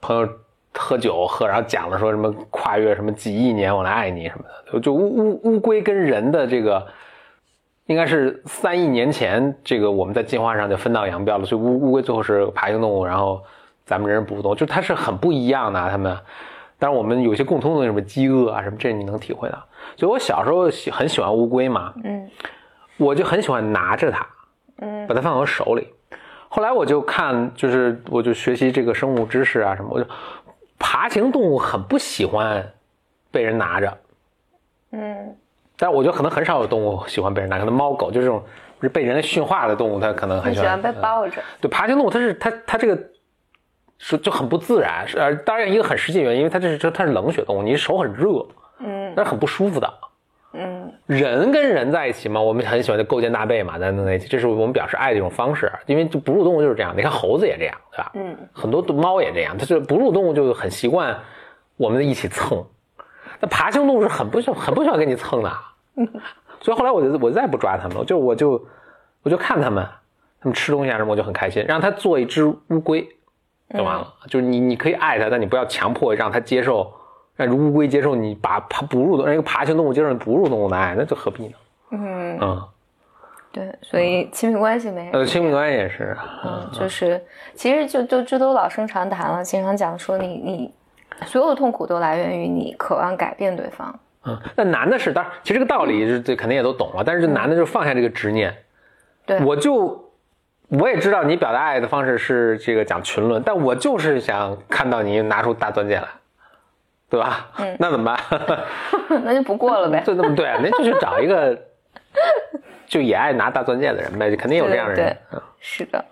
[0.00, 0.28] 朋友
[0.72, 6.84] 喝酒喝，然后讲了说什么跨越什么几亿年我来爱你什么的，就乌乌乌龟跟人的这个
[7.86, 13.40] 应该是三亿年前，这个我们在进化上就分道扬镳了，所以乌乌龟最后是爬行动物，然后
[13.84, 16.16] 咱们人是哺乳动物，就它是很不一样的、啊，它们。
[16.76, 19.62] 但是我们有些共通的什么饥饿啊什么，这你能体会到。
[19.96, 22.28] 所以我小时候喜很喜欢乌龟嘛，嗯
[22.96, 24.26] 我就很喜欢拿着它，
[24.78, 25.86] 嗯把它放我手里。
[26.54, 30.08] 后来我就看，就是我就学习这个生物知识啊什么，我就
[30.78, 32.64] 爬行动物很不喜欢
[33.32, 33.98] 被人拿着，
[34.92, 35.36] 嗯
[35.76, 38.40] 但是我觉得可能很少有动物喜欢被人拿，可能猫狗就这种
[38.78, 41.42] 不是被人类驯化的动物，它可能很喜欢喜欢被抱着。
[41.60, 42.96] 对，爬行动物它是它它这个
[43.98, 48.28] 是就很不自然，是呃，当然一个很实际的原因，因为它这是它是冷血动物，你手很热，
[48.78, 49.92] 嗯那是很不舒服的。
[50.54, 55.70] 嗯人跟人在一起嘛，我们很喜欢就勾肩搭背嘛，在那在一起，这是我们表示爱的一种方式。
[55.86, 58.12] 因为就哺乳动物就是这样，你看猴子也这样，对吧？
[58.14, 61.18] 嗯很多猫也这样，它就哺乳动物就很习惯
[61.76, 62.64] 我们在一起蹭。
[63.40, 65.50] 那爬行动物是很不喜很不喜欢跟你蹭的，
[66.62, 68.64] 所以后来我就我再也不抓它们了，就我就
[69.22, 69.84] 我就看它们，
[70.40, 73.06] 它们吃东西啊什么，我就很开心，让它做一只乌龟
[73.76, 74.14] 就完了。
[74.28, 76.92] 就是你你可以爱它，但你不要强迫让它接受，
[77.36, 81.54] 让乌龟接受你把爬哺乳动让一个爬行动物接受你哺乳动物的爱，那就何必呢？
[81.90, 82.68] 嗯，嗯，
[83.52, 87.22] 对，所以亲密关系没呃，亲密关系也是，嗯，就是
[87.54, 90.74] 其实就就这都老生常谈了，经常讲说你你
[91.26, 93.98] 所有的痛苦都来源于你渴望改变对方。
[94.26, 98.54] 嗯，那男的是，当然，其实这个道理是这肯定也都懂了，但是这男的就放下这个执念，
[99.26, 100.10] 对，我就
[100.68, 106.08] 我也知道你表达爱的方式是这个讲群论，但我就是想看到你拿出大钻戒来，
[107.14, 107.48] 对吧？
[107.58, 108.18] 嗯，那怎么办？
[109.22, 110.02] 那就不过了呗。
[110.04, 111.56] 就那么对，那就去找一个
[112.88, 115.16] 就也爱拿大钻戒的人呗，肯定有这样的人。
[115.30, 116.04] 嗯是的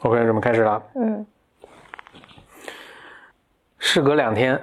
[0.00, 0.82] ，OK，我们开始了。
[0.94, 1.26] 嗯
[3.78, 4.58] 事隔两天，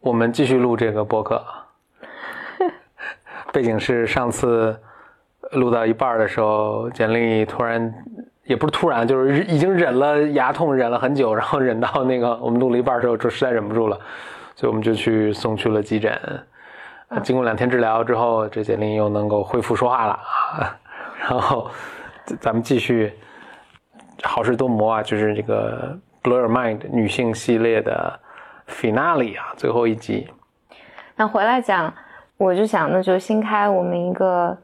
[0.00, 1.42] 我们继续录这个播客。
[3.54, 4.78] 背景是上次
[5.52, 7.92] 录到一半的时候，简历突然
[8.44, 13.98] 也不是突然，就是已经忍了牙痛，忍了很久，然后忍到那个我们录了一半的时候，就实在忍不住了，
[14.56, 16.18] 所以我们就去送去了急诊。
[17.22, 20.78] 经过两天治疗之后，这简历又能够恢复说话了啊。
[21.20, 21.70] 然后
[22.40, 23.12] 咱们继续
[24.22, 28.18] 好事多磨啊，就是这个 Blur Mind 女性系列的
[28.66, 30.26] finale 啊，最后一集。
[31.14, 31.92] 那回来讲，
[32.38, 34.56] 我就想，那就新开我们一个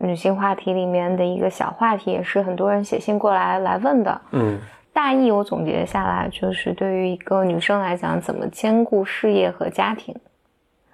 [0.00, 4.20] 女性话题里面的一个小话题，也是很多人写信过来来问的。
[4.32, 4.58] 嗯
[4.92, 10.14] 大意我总结下来，就是对于一个女生来讲，怎么兼顾事业和家庭。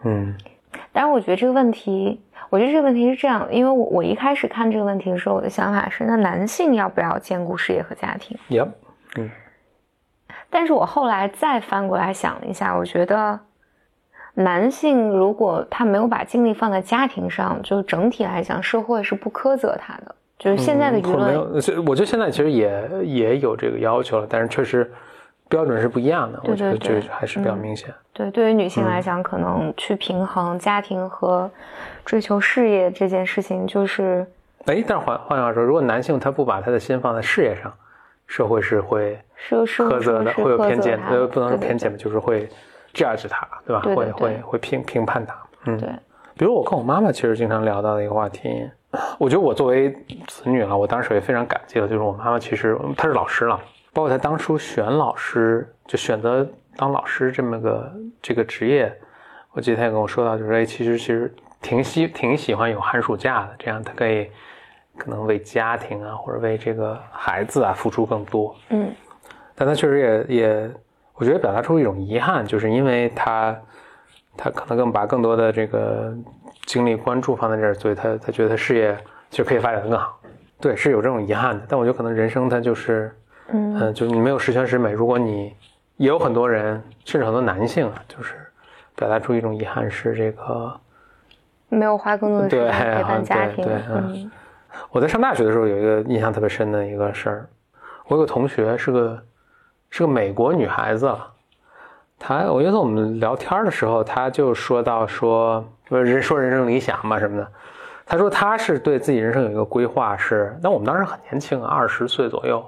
[0.03, 0.37] 嗯
[0.93, 8.69] 当然，我觉得这个问题，我觉得这个问题是这样，因为我我一开始看这个问题的时候，我的想法是，那男性要不要兼顾事业和家庭？，Yep，
[10.51, 13.41] 但是我后来再翻过来想了一下，我觉得
[14.39, 20.15] 男性如果他没有把精力放在家庭上，就整体来讲，社会是不苛责他的。
[20.39, 24.93] 就是现在的舆论，我觉得现在其实也也有这个要求了，但是确实
[25.49, 27.89] 标准是不一样的，对我觉得对对这还是比较明显。
[28.13, 31.51] 对对于女性嗯来讲，可能去平衡家庭和
[32.05, 34.27] 追求事业这件事情，就是
[34.67, 37.73] 哎，但是换换句话说，如果男性他不把他的心放在事业上，
[38.27, 42.47] 社会是会是是苛责的，会有偏见，他呃，不能说对对偏见吧，就是会
[42.97, 43.83] judge 他，对吧？
[43.83, 45.37] 会对对对会会评评判他。
[45.67, 45.89] 嗯，对，
[46.35, 48.69] 比如我跟我妈妈其实经常聊到的一个话题，
[49.19, 49.91] 我觉得我作为
[50.27, 53.61] 子女了，我当时也非常感激的，就是我妈妈其实她是老师了，
[53.93, 58.93] 包括她当初选老师，就选择当老师这么个这个职业，
[59.53, 64.31] 我记得她也跟我说到，就是哎，其实其实挺喜挺喜欢有寒暑假的，这样她可以
[64.97, 68.55] 可能为家庭啊或者为这个孩子啊付出更多。
[68.71, 68.91] 嗯
[69.55, 70.71] 但她确实也也，
[71.17, 73.57] 我觉得表达出一种遗憾，就是因为他
[74.37, 76.15] 他可能更把更多的这个
[76.67, 78.97] 精力关注放在这儿，所以他他觉得他事业
[79.31, 80.19] 其实可以发展的更好。
[80.61, 81.65] 对，是有这种遗憾的。
[81.69, 83.15] 但我觉得可能人生它就是，
[83.49, 84.93] 嗯嗯、就是你没有十全十美。
[84.93, 85.55] 如果你
[85.97, 88.35] 也有很多人，甚至很多男性啊，就是
[88.95, 90.81] 表达出一种遗憾，是这个。
[91.69, 93.65] 没有花更多的时对间陪伴家庭。
[93.65, 94.31] 对对嗯嗯
[94.91, 97.49] 我在上大学的时候有一个印象特别深的一个事儿，
[98.09, 99.19] 我有个同学是个
[99.91, 101.15] 是个美国女孩子，
[102.19, 107.49] 她我觉得我们聊天的时候，她就说到说不是人说人生理想嘛什么的，
[108.05, 112.65] 她说她是对自己人生有一个规划是，那我们当时很年轻，二十岁左右，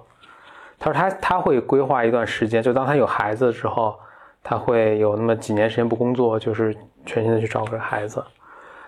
[0.78, 3.98] 她说她她会规划一段时间，就当她有孩子之后，
[4.42, 8.24] 她会有那么几年时间不工作，就是全心的去照顾孩子。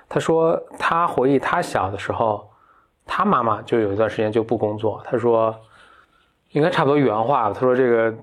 [0.09, 2.47] 她说她回忆她小的时候。
[3.12, 5.03] 她妈妈就有一段时间就不工作。
[5.05, 5.53] 她说，
[6.53, 7.53] 应该差不多原话。
[7.53, 8.15] 他说这个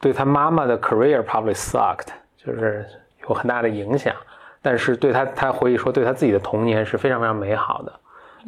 [0.00, 2.86] 对他妈妈的 career probably sucked，就是
[3.28, 4.14] 有很大的影响。
[4.62, 7.92] 但是对他，他回忆说，对他自己的童年是非常非常美好的。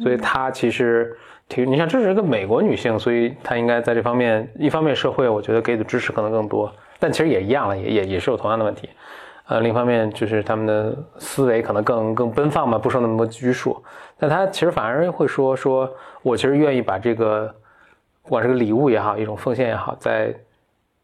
[0.01, 8.89] 所以他其实挺，你想这是一个美国女性，所以她应该在这方面，一方面社会我觉得给的支持可能更多，但其实也一样了，也也也是有同样的问题。
[9.47, 13.81] 呃，另一方面就是他们的思维可能更更奔放吧，不受那么多拘束。
[14.19, 15.89] 但他其实反而会说说，
[16.21, 17.51] 我其实愿意把这个，
[18.27, 20.33] 不管是个礼物也好，一种奉献也好，在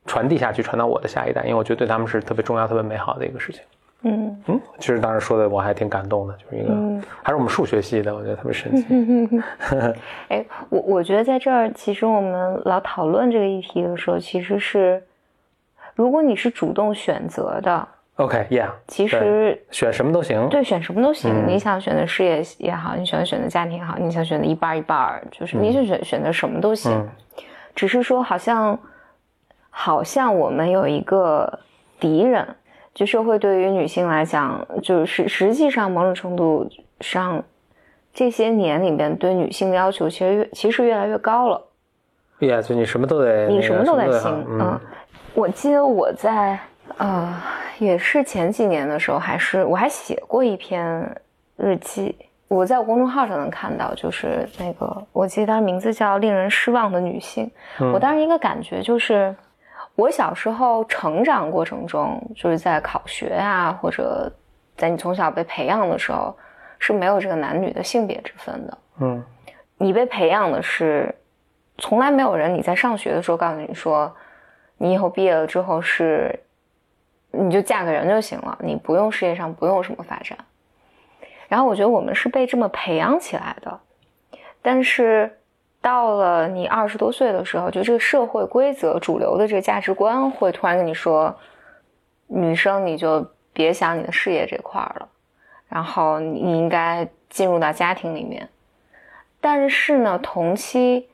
[0.06, 3.62] 传递下去，传到我的下一代，因为我觉得对他们是特别重要、特别美好的一个事情。
[4.02, 8.86] 嗯嗯，其实当时说的我还挺感动的，就是一个、嗯还是我们数学系的，我觉得特别神奇。
[10.28, 15.02] 哎，我我觉得在这儿，其实我们老讨论这个议题的时候，其实是，
[15.96, 20.48] 如果你是主动选择的，OK，Yeah，、其实选什么都行。
[20.50, 21.32] 对选什么都行。
[21.34, 26.92] 嗯你想选择事业也好，你想选择家庭也好，你想选择一半一半，就是你想选选择什么都行。
[26.92, 27.10] 嗯
[27.76, 28.78] 只是说好像
[29.72, 31.60] 好像我们有一个
[32.00, 32.48] 敌人，
[32.94, 36.70] 就社会对于女性来讲，就是实际上某种程度
[37.02, 37.44] 上，
[38.14, 41.60] 这些年里面对女性的要求其实越其实越来越高了。
[42.40, 44.80] ，Yeah，就你什么都得，你什么都得好行，嗯嗯。
[45.34, 46.60] 我记得我在
[46.98, 47.42] 呃，
[47.80, 51.16] 也是前几年的时候，还是我还写过一篇
[51.58, 52.16] 日记，
[52.48, 57.50] 我在我公众号上能看到，就是那个我记得当时名字叫《令人失望的女性》。
[57.92, 59.36] 我当时一个感觉就是，
[59.96, 64.32] 我小时候成长过程中，就是在考学啊，或者
[64.78, 66.36] 在你从小被培养的时候，
[66.80, 68.78] 是没有这个男女的性别之分的。
[69.00, 69.24] 嗯
[69.78, 71.14] 你被培养的是，
[71.80, 74.16] 从来没有人你在上学的时候告诉你说，
[74.78, 76.40] 你以后毕业了之后是，
[77.34, 80.38] 你就嫁个人就行了，你不用事业上不用什么发展。
[81.50, 83.80] 然后我觉得我们是被这么培养起来的，
[84.62, 85.40] 但是
[85.82, 91.36] 到了你二十多岁的时候，就这个社会规则、主流的这个价值观会突然跟你说，
[92.28, 95.10] 女生你就别想你的事业这块儿了，
[95.68, 98.48] 然后你你应该进入到家庭里面。
[99.42, 101.10] 但是呢，同期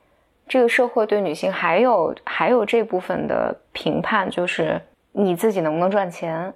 [0.47, 4.79] 这个社会对女性还有还有这部分的评判，就是
[5.11, 6.53] 你自己能不能赚钱。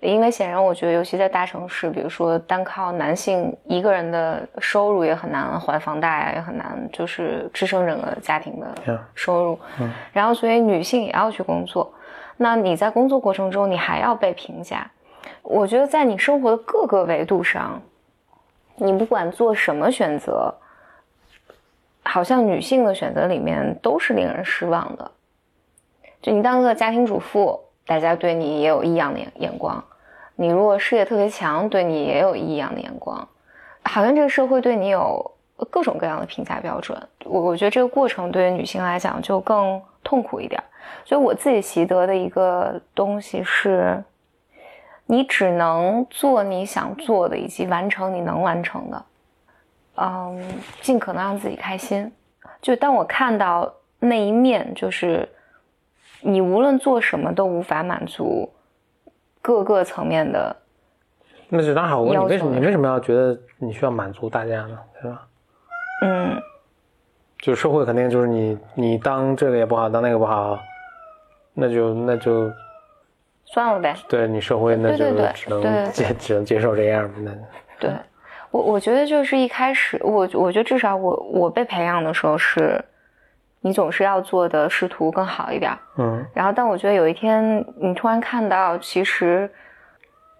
[0.00, 9.58] 因为显然我觉得，尤其在大城市，比如说单靠男性一个人的收入也很难还房贷啊，也很难就是支撑整个家庭的收入。
[9.78, 11.94] 嗯，然后所以女性也要去工作，
[12.36, 14.90] 那你在工作过程中，你还要被评价。
[15.42, 17.80] 我觉得在你生活的各个维度上，
[18.74, 20.52] 你不管做什么选择，
[22.02, 25.08] 好像女性的选择里面都是令人失望的。
[26.20, 29.82] 就你当个家庭主妇，大家对你也有异样的眼眼光。
[30.36, 33.26] 你如果事业特别强，对你也有异样的眼光，
[33.84, 35.30] 好像这个社会对你有
[35.70, 37.00] 各种各样的评价标准。
[37.24, 40.62] 我我觉得这个过程对于女性来讲就更痛苦一点。
[41.04, 44.02] 所以我自己习得的一个东西是，
[45.06, 49.04] 你只能做你想做的，以及完成你能完成的，
[49.96, 50.44] 嗯，
[50.80, 52.10] 尽可能让自己开心。
[52.60, 55.28] 就当我看到那一面，就是
[56.22, 58.50] 你无论做什么都无法满足。
[59.44, 60.54] 各个层面的，
[61.48, 62.00] 那就当然好。
[62.00, 64.78] 我问你，为什么你为什么要觉得你需要满足大家呢？
[65.02, 65.26] 对吧？
[66.04, 66.40] 嗯，
[67.40, 70.56] 就社会肯定就是你，你当这个也不好，当那个不好，
[71.54, 72.48] 那就那就
[73.46, 73.96] 算了呗。
[74.08, 75.04] 对你社会那就
[75.34, 77.32] 只能接只能接受这样那
[77.80, 77.90] 对
[78.52, 82.80] 我我觉得就是一开始我我觉得至少我我被培养的时候是。
[83.64, 89.48] 你总是要做的试图更好一点，嗯，然后但我觉得有一天你突然看到，其实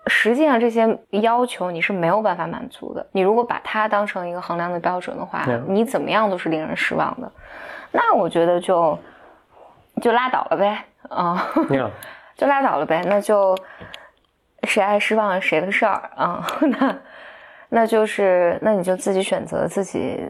[0.09, 3.07] 实际上这些要求你是没有办法满足的。
[3.13, 7.31] 你如果把它当成一个衡量的标准的话，你怎么样都是令人失望的。
[7.93, 8.99] 那我觉得就
[10.03, 11.47] 就拉倒了呗，啊，
[12.37, 13.57] 就拉倒了呗，那就
[14.65, 16.97] 谁爱失望谁的事儿啊， 那
[17.69, 20.29] 那就是那你就自己选择自己。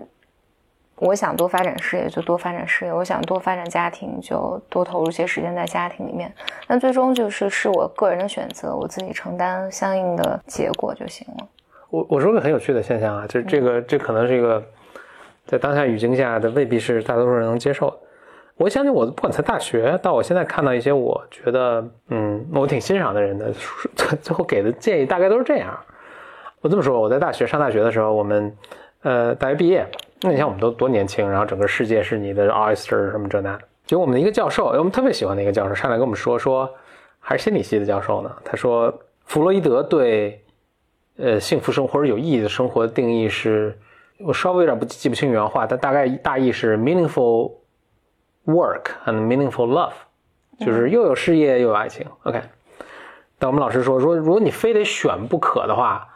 [1.05, 6.33] 我想多发展事业就多发展事业，我想多发展家庭就多投入些时间在家庭里面。
[6.69, 11.49] 那最终就是是我个人的选择，我自己承担相应的结果就行了。
[11.91, 14.63] 我我说个很有趣的现象啊，就是这个这可能是一个
[15.45, 17.97] 在当下语境下的未必是大多数人能接受的。
[18.57, 23.53] 我相信我不管在大学到我现在看到一些我觉得嗯我挺欣赏的人的
[24.23, 25.77] 最后给的建议大概都是这样。
[26.61, 28.57] 我这么说，我在大学上大学的时候，我们
[29.03, 29.85] 呃大学毕业。
[30.25, 33.63] 那你像我们都多年轻，然后整个世界是你的 oyster 什么这那的。
[33.85, 36.73] 结果我们的一个教授，我们特别喜欢的一个教授上来跟我们说说，
[37.19, 38.33] 还是心理系的教授呢。
[38.45, 40.41] 他说，弗洛伊德对
[41.17, 43.77] 呃幸福生活或者有意义的生活的定义是，
[44.21, 47.55] 我稍微有点不记不清原话，但大概大意是 meaningful
[48.47, 49.93] work and meaningful love，
[50.65, 52.07] 就是又有事业又有爱情。
[52.23, 52.41] OK，
[53.41, 56.09] 但我们老师说说，如果你非得选不可的话。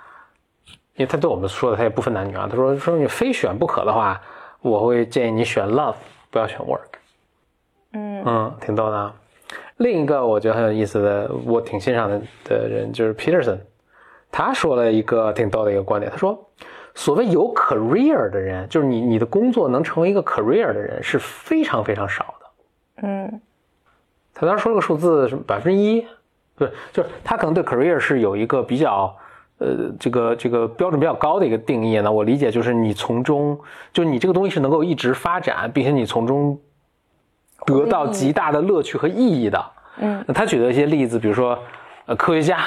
[0.96, 2.48] 因为他对我们说的，他也不分男女啊。
[2.50, 4.18] 他说：“说你非选不可的话，
[4.62, 5.94] 我会建议你选 love，
[6.30, 6.80] 不要选 work。”
[7.92, 9.12] 嗯嗯，挺逗的。
[9.76, 13.58] 另一个我觉得很有意思的，我挺欣赏的的人就是 Peterson，
[14.32, 16.10] 他说了一个挺逗的一个观点。
[16.10, 16.48] 他说
[16.94, 22.46] ：“所谓有 career 的人，就是你你的工作能成为一个 career 的人是非常非常少的。”
[23.06, 23.40] 嗯，
[24.32, 26.06] 他当时说了个数字什么百分之一，
[26.56, 29.14] 对，就是他可能对 career 是有一个比较。
[29.58, 33.58] 呃，这个这个标准比较高的一个定义呢，我理解就是你从中，
[33.90, 36.60] 就你这个东西是能够一直发展，并且你从中
[37.64, 39.64] 得到极大的乐趣和意义的。
[39.96, 41.58] 嗯，那他举的一些例子，比如说，
[42.04, 42.64] 呃，科学家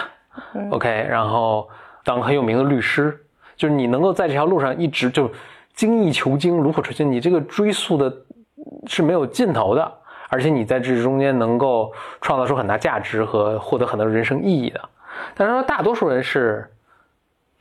[0.72, 1.70] ，OK，然后
[2.04, 3.16] 当很有名的律师，
[3.56, 5.30] 就是你能够在这条路上一直就
[5.76, 8.12] 精益求精、炉火纯青，你这个追溯的
[8.88, 9.94] 是没有尽头的，
[10.28, 14.82] 而且你在这中间能够创造出很大价值和获得很多人生意义的。
[15.36, 16.68] 但是说大多数人是。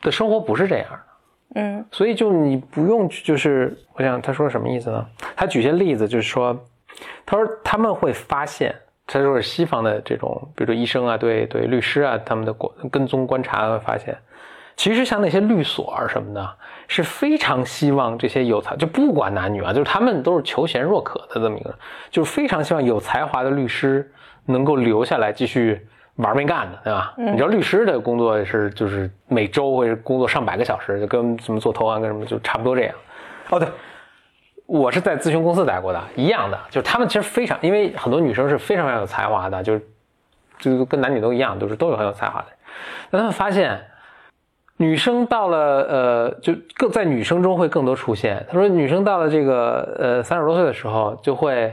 [0.00, 0.98] 的生活不是这样的，
[1.60, 5.06] 嗯，所以就你不用去，就是我想他说什么意思呢？
[5.34, 6.56] 他举些例子，就是说，
[7.26, 8.74] 他说他们会发现，
[9.06, 14.16] 他说是西方的这种，比如说医生啊，对对，律师啊，他们的观跟踪观察会发现，
[14.76, 21.74] 其实像那些律所啊什么的，是非常希望这些有才，就不管男女啊，就是他们都是求贤若渴的这么一个，
[22.10, 24.12] 就是非常希望有才华的律师
[24.44, 25.86] 能够留下来继续。
[26.18, 27.14] 玩命干的，对吧？
[27.16, 32.94] 你知道律师的工作是就是每周会工作上百个小时，就跟什么做投行跟什么就差不多这样。
[33.50, 33.68] 哦，对，
[34.66, 39.82] 我是在咨询公司待过的，一样的，就是他们其实非常，因为很多女生是非常非常有才华的，就是
[40.58, 42.46] 就跟男女都一样，都是都有很有才华的。
[43.10, 43.80] 但他们发现，
[44.76, 45.58] 女生到了
[45.88, 48.44] 呃，就更在女生中会更多出现。
[48.50, 51.72] 他说，女生到了这个呃三十多岁的时候，就会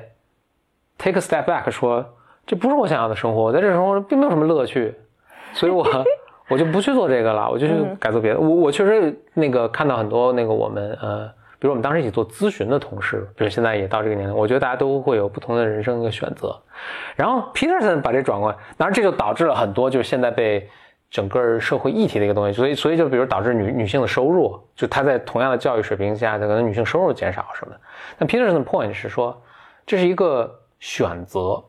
[0.99, 2.11] take a step back 说。
[2.45, 4.93] 这不是我想要的生活，我在这生活中并没有什么乐趣，
[5.53, 5.85] 所以我
[6.47, 8.39] 我就不去做这个了，我就去改做别的。
[8.39, 11.27] 我我确实那个看到很多那个我们呃，
[11.57, 16.55] 比如我们当时一起做咨询的同事，比如现在也到这个年龄，我觉得大家都会有不同的人生一个选择。
[17.15, 20.69] 然后 Peterson 把这转过来，当然这就导致了很多就是现在被
[21.09, 27.81] 整个社会议题的一个东西，所以所以就比如导致女女性的收入，就她在同样的教育水平下，可能女性收入减少什么的。
[28.19, 29.41] 但 Peterson 的 point 是说，
[29.83, 31.63] 这是一个选择。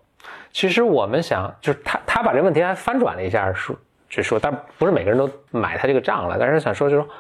[0.57, 3.77] 其实我们想，就是他他把这个问题还翻转了一下，说
[4.09, 6.39] 就说，但不是每个人都买他这个账了。
[6.41, 7.11] 但是想说，就是说，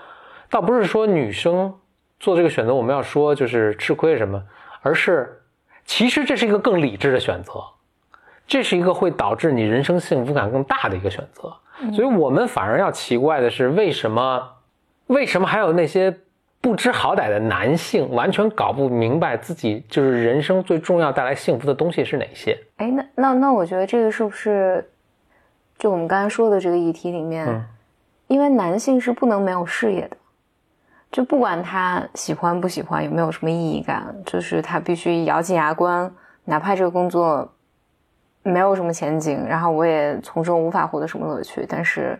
[0.49, 1.71] 倒不是说女生
[2.19, 4.43] 做这个选择，我们要说就是吃亏什么，
[4.81, 5.43] 而是
[5.85, 7.63] 其实这是一个更理智的选择，
[8.47, 11.55] 这是一个会导致你人生幸福感更大的一个选择。
[11.95, 14.51] 所以我们反而要奇怪的是，为什么
[15.09, 16.21] 为什么还有那些
[16.67, 22.59] 不知好歹的男性完全搞不明白自己就是人生最重要带来幸福的东西是哪些？
[22.79, 24.85] 哎，那那那，我觉得这个是不是
[25.79, 27.65] 就我们刚才说的这个议题里面，
[28.27, 30.17] 因为男性是不能没有事业的，
[31.13, 36.13] 就不管他喜欢不喜欢，有没有什么意义感，就是他必须咬紧牙关，
[36.47, 37.49] 哪怕这个工作。
[38.43, 41.65] 没有什么前景，然后我也从中无法获得什么乐趣。
[41.69, 42.19] 但是，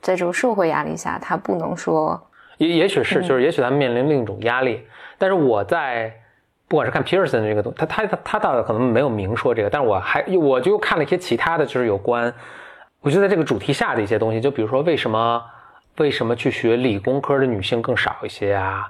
[0.00, 2.18] 在这个社会压力下，他不能说，
[2.66, 4.84] 也也许是，就是也许他面临另一种压力。
[5.18, 6.12] 但是我在
[6.68, 12.32] 不管是看 Pearson 这个东，他他他他倒可能没有明说这个，但是我还我就看了一些其他的就是有关，
[13.00, 15.42] 我就在这个主题下的一些东西，就比如说为什么
[15.98, 18.88] 为什么去学理工科的女性更少一些啊？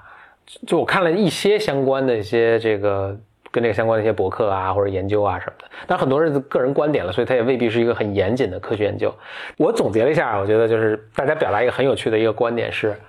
[0.67, 3.17] 就我看了一些相关的一些这个。
[3.53, 9.13] 跟这个相关的一些博客啊，或者研究啊什么的，但很多人个人观点了，所以它也未必是一个很严谨的科学研究。
[9.57, 12.99] 我总结了一下，我觉得就是大家表达一个很有趣的一个观点是，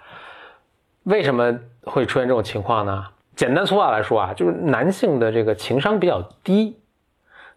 [1.05, 3.07] 为什么会出现这种情况呢？
[3.35, 6.79] 简单粗暴来说啊，就是男性的这个情商比较低，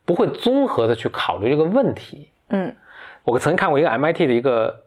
[0.05, 2.29] 不会综合的去考虑这个问题。
[2.49, 2.75] 嗯，
[3.23, 4.83] 我曾经看过一个 MIT 的一个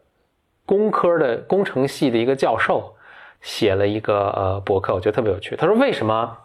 [0.65, 2.95] 工科的工程系的一个教授
[3.41, 5.55] 写了一个呃博客，我觉得特别有趣。
[5.55, 6.37] 他说为什么？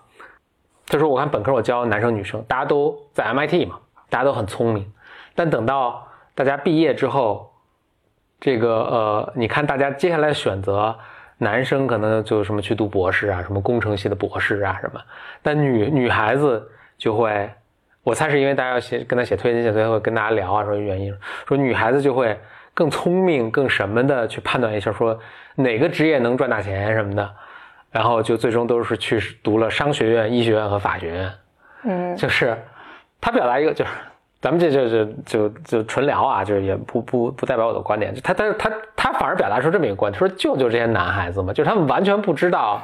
[0.89, 4.89] 他说：“我看本科我教男生女生，大家都在 MIT 嘛，大家都很聪明。
[5.35, 7.53] 但等到大家毕业之后，
[8.39, 10.97] 这个呃，你看大家接下来选择，
[11.39, 15.01] 男生可能就什么去读博士啊，什么工程系的博士啊什么。
[15.43, 16.67] 但女女孩子
[16.97, 17.51] 就会，
[18.03, 21.17] 我猜是因为大家要写跟他写推荐信，所以会跟大家聊啊，说原因，
[21.47, 22.39] 说女孩子就会
[22.75, 25.19] 更聪明、更什么的去判断一下，说
[25.55, 27.35] 哪个职业能赚大钱什么的。”
[27.93, 31.33] 然后就最终都是去读了商学院、医学院和法学院，
[31.85, 32.55] 嗯，就是
[33.23, 33.91] 他表达一个，就是
[34.41, 38.15] 咱们这就就就就纯聊啊，就是也不不不代表我的观点。
[38.23, 42.83] 他但是他他反而表达出这么一个观点，说救救这些男孩子嘛，就是他们完全不知道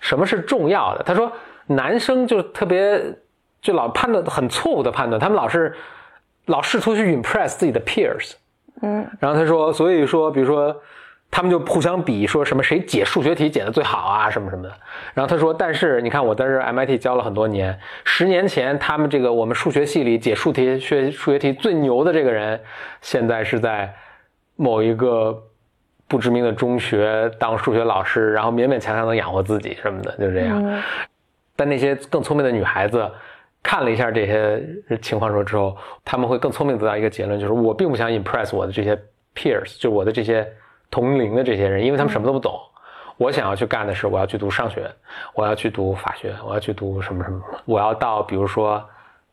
[0.00, 1.02] 什么是重要的。
[1.02, 1.32] 他说
[1.66, 3.02] 男生就特别
[3.62, 5.74] 就老判断很错误的判断，他们老是
[6.46, 8.34] 老试图去 impress 自己的 peers，
[8.82, 10.76] 嗯，然后他说，所以说比如说。
[11.32, 14.68] 他们就互相比，说什么谁解数学题解的最好啊，什么什么的。
[15.14, 22.60] 然后他说：“但是你看，我在这 MIT 教了很多年，十年前他们这个我们数学系里解数题学数学题最牛的这个人，
[23.00, 23.94] 现在是在
[24.56, 25.40] 某一个
[26.08, 30.82] 不知名的中学当数学老师，然后勉勉强强能养活自己什么的，就这样。
[31.54, 33.08] 但那些更聪明的女孩子
[33.62, 34.60] 看了一下这些
[35.00, 39.00] 情况说之后，他们会更聪明得到一个结论，就是我并不想 impress 我的这些
[39.36, 40.44] peers，就我的这些。”
[40.90, 42.58] 同龄的这些人，因为他们什么都不懂。
[43.16, 44.90] 我想要去干的是，我要去读商学，
[45.34, 47.40] 我要去读法学，我要去读什么什么。
[47.66, 48.82] 我要到，比如说，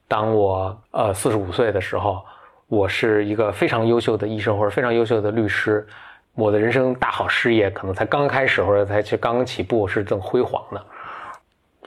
[0.09, 2.21] 当我呃四十五岁的时候，
[2.67, 5.87] 我是一个非常优秀的医生或者非常优秀的律师，
[6.35, 10.85] 我的人生大好事业可能才刚开始或者才去刚刚起步，是正辉煌的。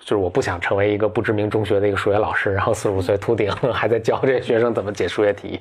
[0.01, 5.61] 就是我不想成为一个不知名中学的一个数学老师，然后四十五岁秃顶 还在教这些学生怎么解数学题。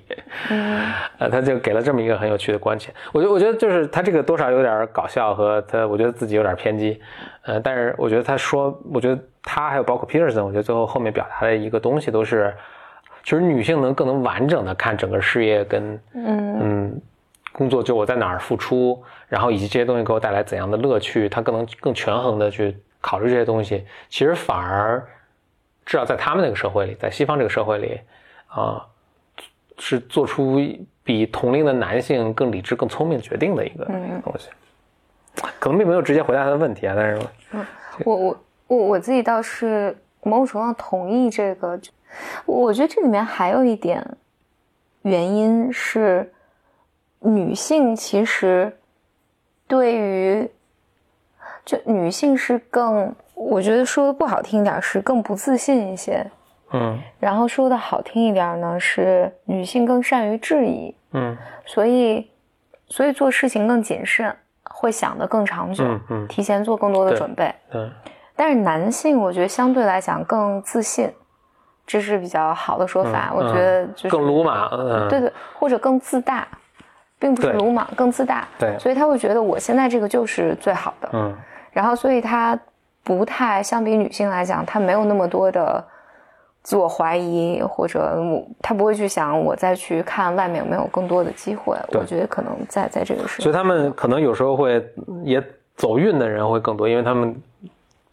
[0.50, 0.82] 嗯，
[1.20, 2.92] 呃，他就给了这么一个很有趣的观点。
[3.12, 7.00] 我觉得，我觉得就是他这个多少有点搞笑和他，我觉得自己有点偏激。
[7.44, 12.54] 呃，但是我觉得他说，我觉得他还有包括 Peterson，我觉得最后后面表达的一个东西都是，
[13.24, 17.02] 其实女性能更能完整的看整个事业跟嗯嗯
[17.52, 22.78] 工作，就我在哪儿付出，然后以及这些东西给我带来怎样的乐趣，他更能更权衡的去。
[23.02, 25.02] 考虑这些东西，其实反而
[25.86, 28.00] 至少在他们那个社会里，在西方这个社会里，
[28.48, 28.86] 啊，
[29.78, 30.60] 是做出
[31.04, 33.86] 比同龄的男性更理智、更聪明决定的一个
[34.24, 34.50] 东西。
[35.60, 37.66] 可能并没有直接回答他的问题啊，但是，嗯，
[38.04, 41.80] 我我我我自己倒是某种程度上同意这个。
[42.46, 44.06] 我觉得这里面还有一点
[45.04, 46.32] 原因是，
[47.20, 48.78] 女性其实
[49.68, 50.52] 对于。
[51.70, 56.26] 就女性是更，我觉得说的不好听一点是更不自信一些，
[56.72, 62.28] 嗯，然后说的好听一点呢是女性更善于质疑，嗯，所以，
[62.88, 67.88] 所以做事情更谨慎，会想得更长久，嗯，提前做更多的准备，嗯，
[68.36, 71.14] 但是男性我觉得相对来讲更自信，
[71.86, 76.48] 这是比较好的说法，我觉得就是更鲁莽，对对，或者更自大。
[77.22, 78.48] 并不是鲁莽，更自大。
[78.58, 81.10] 对所以他会觉得我现在这个就是最好的。
[81.12, 81.36] 嗯
[81.72, 82.58] 然后，所以他
[83.04, 85.84] 不太相比女性来讲，他没有那么多的
[86.62, 91.78] 自我怀疑，或者我他不会去想我再去看外面有没有更多的机会。
[91.90, 94.86] 我觉得可能在在这个时候，所以他们可能有时候会
[95.24, 95.42] 也
[95.76, 97.36] 走运的人会更多，因为他们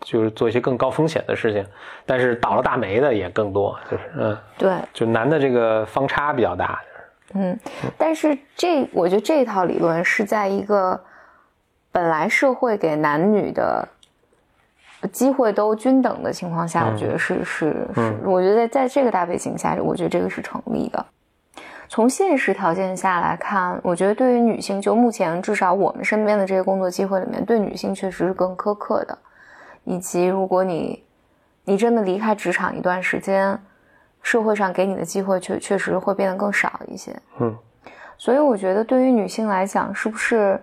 [0.00, 1.66] 就是做一些更高风险的事情，
[2.06, 6.80] 但是倒了大霉的也更多，就是嗯，对，就男的这个方差比较大。
[7.34, 7.58] 嗯，
[7.98, 10.98] 但是这我觉得这套理论是在一个
[11.96, 13.88] 本来社会给男女的
[15.10, 21.06] 机会都均等的情况下，我觉得是是是，我觉得在在这个大背景下，我觉得这个是成立的。
[21.88, 29.16] 从现实条件下来看，我觉得对于女性，就目前至少我们身边的这些工作机会里面，对女性确实是更苛刻的。
[29.84, 31.02] 以及如果你
[31.64, 33.58] 你真的离开职场一段时间，
[34.20, 37.16] 社会上给你的机会确确实会变得更少一些。
[37.40, 37.56] 嗯，
[38.18, 40.60] 所以我觉得对于女性来讲，是不是？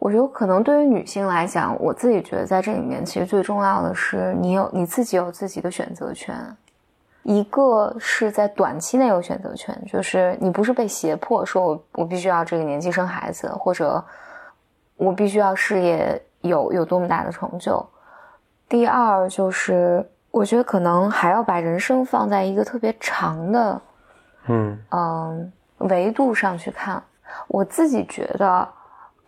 [0.00, 6.34] 我觉得可能对于女性来讲，我自己觉得在这里面，其实最重要的是你有你自己有自己的选择权。
[7.22, 14.02] 一个是在短期内有选择权，就是你不是被胁迫说我我必须要这个年纪生孩子，或者
[14.96, 17.86] 我必须要事业有有多么大的成就。
[18.70, 23.82] 第二就是，我觉得可能还要把人生放在一个特别长的
[24.46, 27.02] 嗯嗯维度上去看。
[27.48, 28.66] 我自己觉得，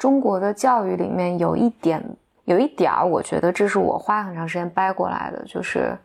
[0.02, 2.04] 中国的教育里面有一点，
[2.46, 5.96] 有一点儿，我觉得这是我花很长时间掰过来的，就是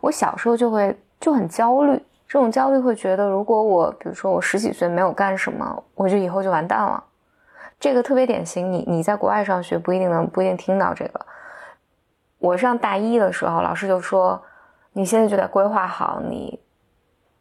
[0.00, 7.02] 我小时候就会就很焦虑，这种焦虑会觉得，如果我比如说我十几岁没有干什么，我就以后就完蛋了。
[7.80, 11.20] 这个特别典型，你你在国外上学不一定能不一定听到这个。
[12.38, 14.40] 我上大一的时候，老师就说，
[14.92, 16.60] 你现在就得规划好你，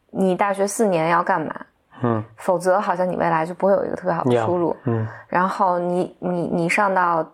[0.09, 1.53] 你大学四年要干嘛，
[2.01, 4.75] 嗯否则好像你未来就不会有一个特别好的出路。
[4.85, 7.25] 嗯然后你你你上到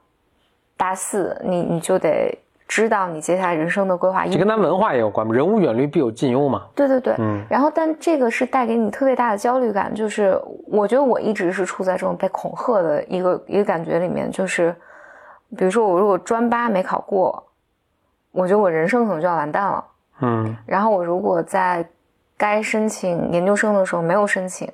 [0.77, 2.37] 大四，你你就得
[2.67, 4.25] 知道你接下来人生的规划。
[4.25, 6.63] 这跟咱文化也有关嘛，人无远虑必有近忧嘛。
[6.75, 14.75] 对对对，嗯然后但这个是带给你特别大的焦虑感，就是我觉得我一直是处在这种被恐吓的一个一个感觉里面，就是
[15.55, 17.43] 比如说我如果专八没考过，
[18.31, 19.85] 我觉得我人生可能就要完蛋了。
[20.21, 21.87] 嗯然后我如果在
[22.37, 24.71] 该申请研究生的时候没有申请，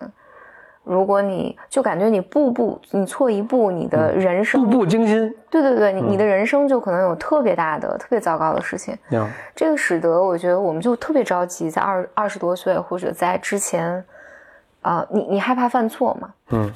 [0.83, 5.35] 如果你就感觉你步步你错一步，你的人生，步步惊心。
[5.49, 8.97] 对对对，你你的人生就可能有特别大的、特别糟糕的事情。
[9.09, 14.03] 呀这个使得我觉得我们就特别着急，在二二十多岁或者在之前，
[14.81, 16.33] 啊、你你害怕犯错嘛？
[16.49, 16.73] 嗯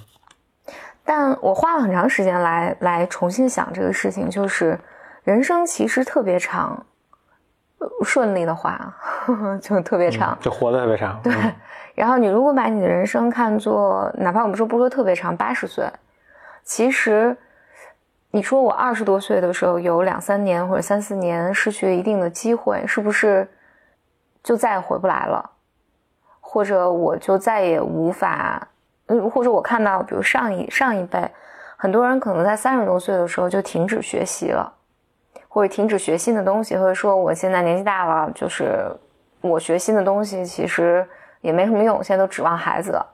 [1.07, 4.79] 但我花了很长时间来来重新想这个事情，就是
[5.23, 6.83] 人生其实特别长，呃
[8.03, 8.93] 顺利的话
[9.61, 10.37] 就特别长。
[10.41, 11.19] 就活得特别长。
[11.23, 11.33] 对，
[11.93, 15.87] 然后你如果把你的人生看作，哪怕我们说不说特别长，八十岁，
[16.63, 17.35] 其实
[18.31, 23.47] 你说我二十多岁的时候有两三年或者三四年失去了一定的机会，是不是
[24.43, 25.51] 就再也回不来了？
[26.39, 28.67] 或者我就再也无法，
[29.07, 31.29] 嗯，或者我看到，比如上一上一辈，
[31.75, 34.71] 很多人可能在三十多岁的时候就停止学习了，
[35.55, 38.91] 或者停止学新的东西，或者说我现在年纪大了，就是
[39.39, 41.07] 我学新的东西其实
[41.39, 43.05] 也没什么用，现在都指望孩子了。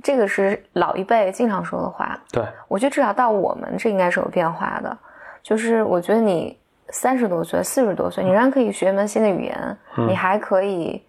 [0.00, 2.16] 这个是老一辈经常说的话。
[2.30, 4.96] 对，我觉得至少到我们这应该是有变化的。
[5.42, 6.56] 就是我觉得你
[6.90, 11.04] 三十多岁、四十多岁，你仍然可以学一门新的语言，嗯你还可以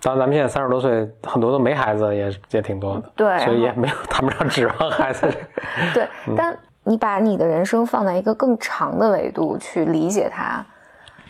[0.00, 3.12] 当然咱们现在三十多岁，很多都没孩子，也也挺多的。
[3.14, 5.32] 对所以也没有谈不上指望孩子。
[5.94, 6.58] 对，嗯但
[6.88, 10.64] 你把你的人生放在一个更长的维度去理解它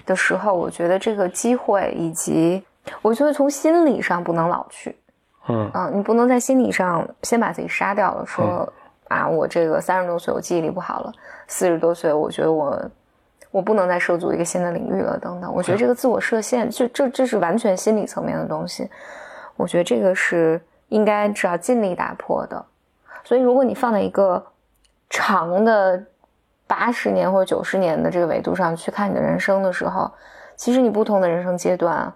[0.05, 2.63] 的时候，我觉得这个机会以及
[3.01, 4.95] 我觉得从心理上不能老去。
[5.49, 8.71] 嗯嗯，你不能在心理上先把自己杀掉了，说、
[9.09, 11.13] 啊，我这个三十多岁我记忆力不好了，
[11.49, 12.79] 四十多岁我觉得我
[13.51, 15.51] 我不能再涉足一个新的领域了，等等。
[15.51, 18.91] 我觉得这个自我设限，这这这是完全心理层面的东西。
[19.57, 22.63] 我觉得这个是应该至少尽力打破的。
[23.25, 24.45] 所以，如果你放在一个
[25.09, 26.05] 长的
[26.67, 30.13] 八十年或者九十年的这个维度上去看你的人生的时候，
[30.57, 32.13] 其实你不同的人生阶段，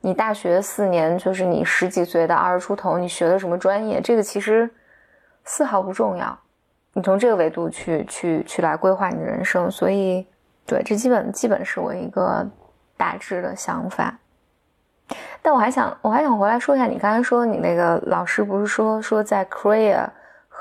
[0.00, 4.70] 你大学四年就是你十几岁到二十出头，你学的什么专业，这个其实
[5.44, 6.38] 丝毫不重要。
[6.92, 10.26] 你从这个维度去去去来规划你的人生，所以
[10.66, 12.48] 对，这基本基本是我一个
[12.96, 14.18] 大致的想法。
[15.42, 20.06] 但我还想我还想回来说一下，你刚才说你那个老师不是说说在 career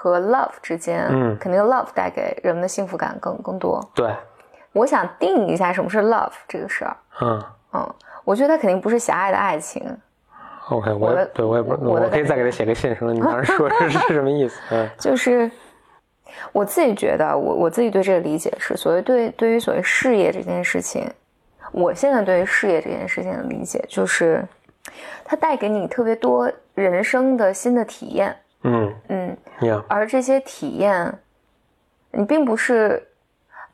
[0.02, 1.38] 和 love 之间，嗯。
[1.38, 3.84] 肯定 love 带给人们的幸福感更更多。
[3.94, 4.16] 对，
[4.72, 6.96] 我想定义一下什么是 love 这个事儿。
[7.22, 7.44] 嗯。
[7.74, 9.86] 嗯，我觉得它肯定不是狭隘的爱情
[10.70, 14.62] ，OK，我对我也不，我可以再给他写个信，说你当时说是是 什么意思？
[14.72, 14.90] 嗯。
[14.98, 15.52] 就是
[16.54, 21.12] 我自己觉得，我我自己对这个理解是，所谓对对于所谓事业这件事情，
[21.74, 24.48] 我现在对于事业这件事情的理解就是，
[25.26, 31.18] 它带给你特别多人生的新的体验，嗯嗯，呀，而这些体验，
[32.12, 33.08] 你并不是，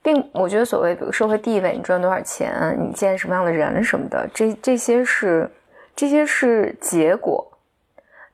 [0.03, 5.49] 并我觉得所谓比如社会地位，你赚多少钱，你见什么样的人什么的，这这些是
[5.95, 7.51] 这些是结果，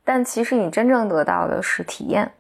[0.04, 2.32] 但其实你真正得到的是体验，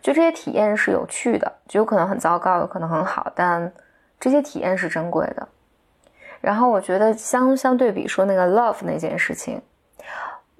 [0.00, 3.72] 就这些体验是有趣的，就有可能很糟糕，有可能很好，但
[4.20, 5.48] 这些体验是珍贵的。
[6.40, 9.60] 然后我觉得相相对比说那个 love 那件事情，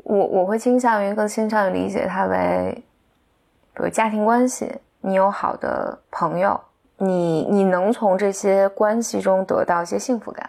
[0.04, 2.84] 我我会倾向于更倾向于理解它为，
[3.74, 6.60] 比如家庭关系，你有好的朋友，
[6.96, 10.48] 你你能从这些关系中得到一些幸福感。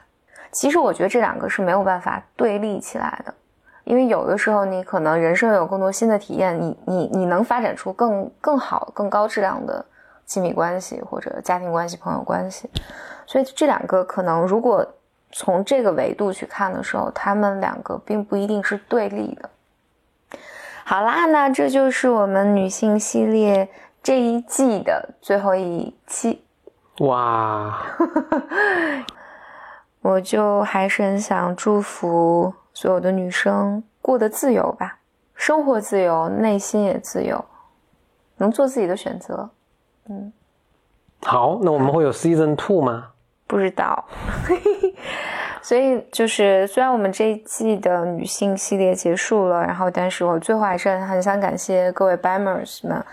[0.51, 3.33] 其实我觉得这两个是没有办法对立起来的，
[3.83, 9.85] 因为有的时候你可能人生有更多新的体验，你你你能发展出更更好、更高质量的
[10.25, 12.69] 亲密关系或者家庭关系、朋友关系。
[13.25, 14.85] 所以这两个可能如果
[15.31, 19.49] 从这个维度去看的时候，他们两个并不一定是对立的。
[20.83, 23.69] 好啦，那这就是我们女性系列
[24.03, 26.43] 这一季的最后一期。
[26.99, 27.81] 哇，
[30.01, 34.99] 我就还是很想祝福所有的女生过得自由吧，
[35.33, 37.43] 生活自由，内心也自由，
[38.37, 39.49] 能做自己的选择。
[40.09, 40.33] 嗯
[41.23, 43.10] 好，那我们会有 season two 吗？
[43.51, 44.01] 不知道，
[45.61, 53.03] 所以就是虽然我们这一季的女性系列结束了，然后但是我最后还是很想感谢各位 Bimers 们，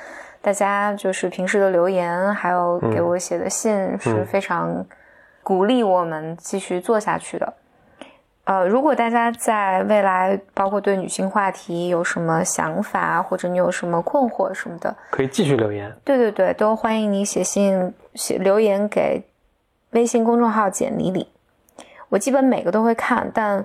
[0.41, 4.87] 大家就是平时的留言，还有给我写的信是非常
[5.43, 7.53] 鼓励我们继续做下去的。
[8.45, 15.93] 呃，如果大家在未来包括对女性话题有什么想法，或者你有什么困惑什么的，可以继续留言。
[16.05, 19.21] 对对对，都欢迎你写信写留言给
[19.91, 21.29] 微信公众号“简里里”，
[22.09, 23.65] 我基本每个都会看，但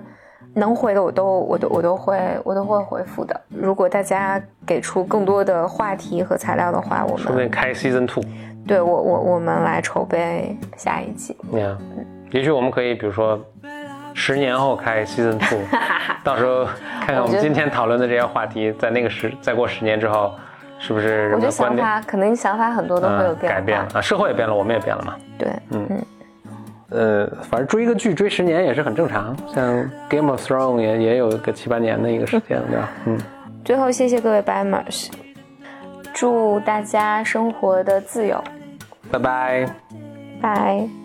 [0.54, 3.38] 能回的我都我都我都会我都会回复的。
[3.48, 8.22] 如果大家给出更多的话题和材料的话，我们说不定开 season two。
[8.66, 11.36] 对我我我们来筹备下一季。
[11.52, 11.76] 呀，
[12.30, 13.38] 也许我们可以，比如说
[14.14, 15.58] 十年后开 season two，
[16.24, 16.64] 到时候
[17.00, 20.32] 看看我们今天讨论的这些话题，在那个十再过十年之后，
[20.78, 23.58] 是不是我觉得想们的观点法可能想法很多都会有嗯变化。
[23.58, 24.00] 改变了啊？
[24.00, 25.14] 社会也变了，我们也变了嘛。
[25.38, 25.48] 对，
[26.94, 32.88] 呃，反正追一个剧追十年也是很正常，像 Game of Thrones 也也有个七八年的一个时间，对吧？
[33.06, 33.18] 嗯，
[33.64, 35.08] 最后谢谢各位 Bimers，
[36.12, 38.42] 祝大家生活的自由，
[39.10, 39.68] 拜拜。
[40.40, 41.03] 拜。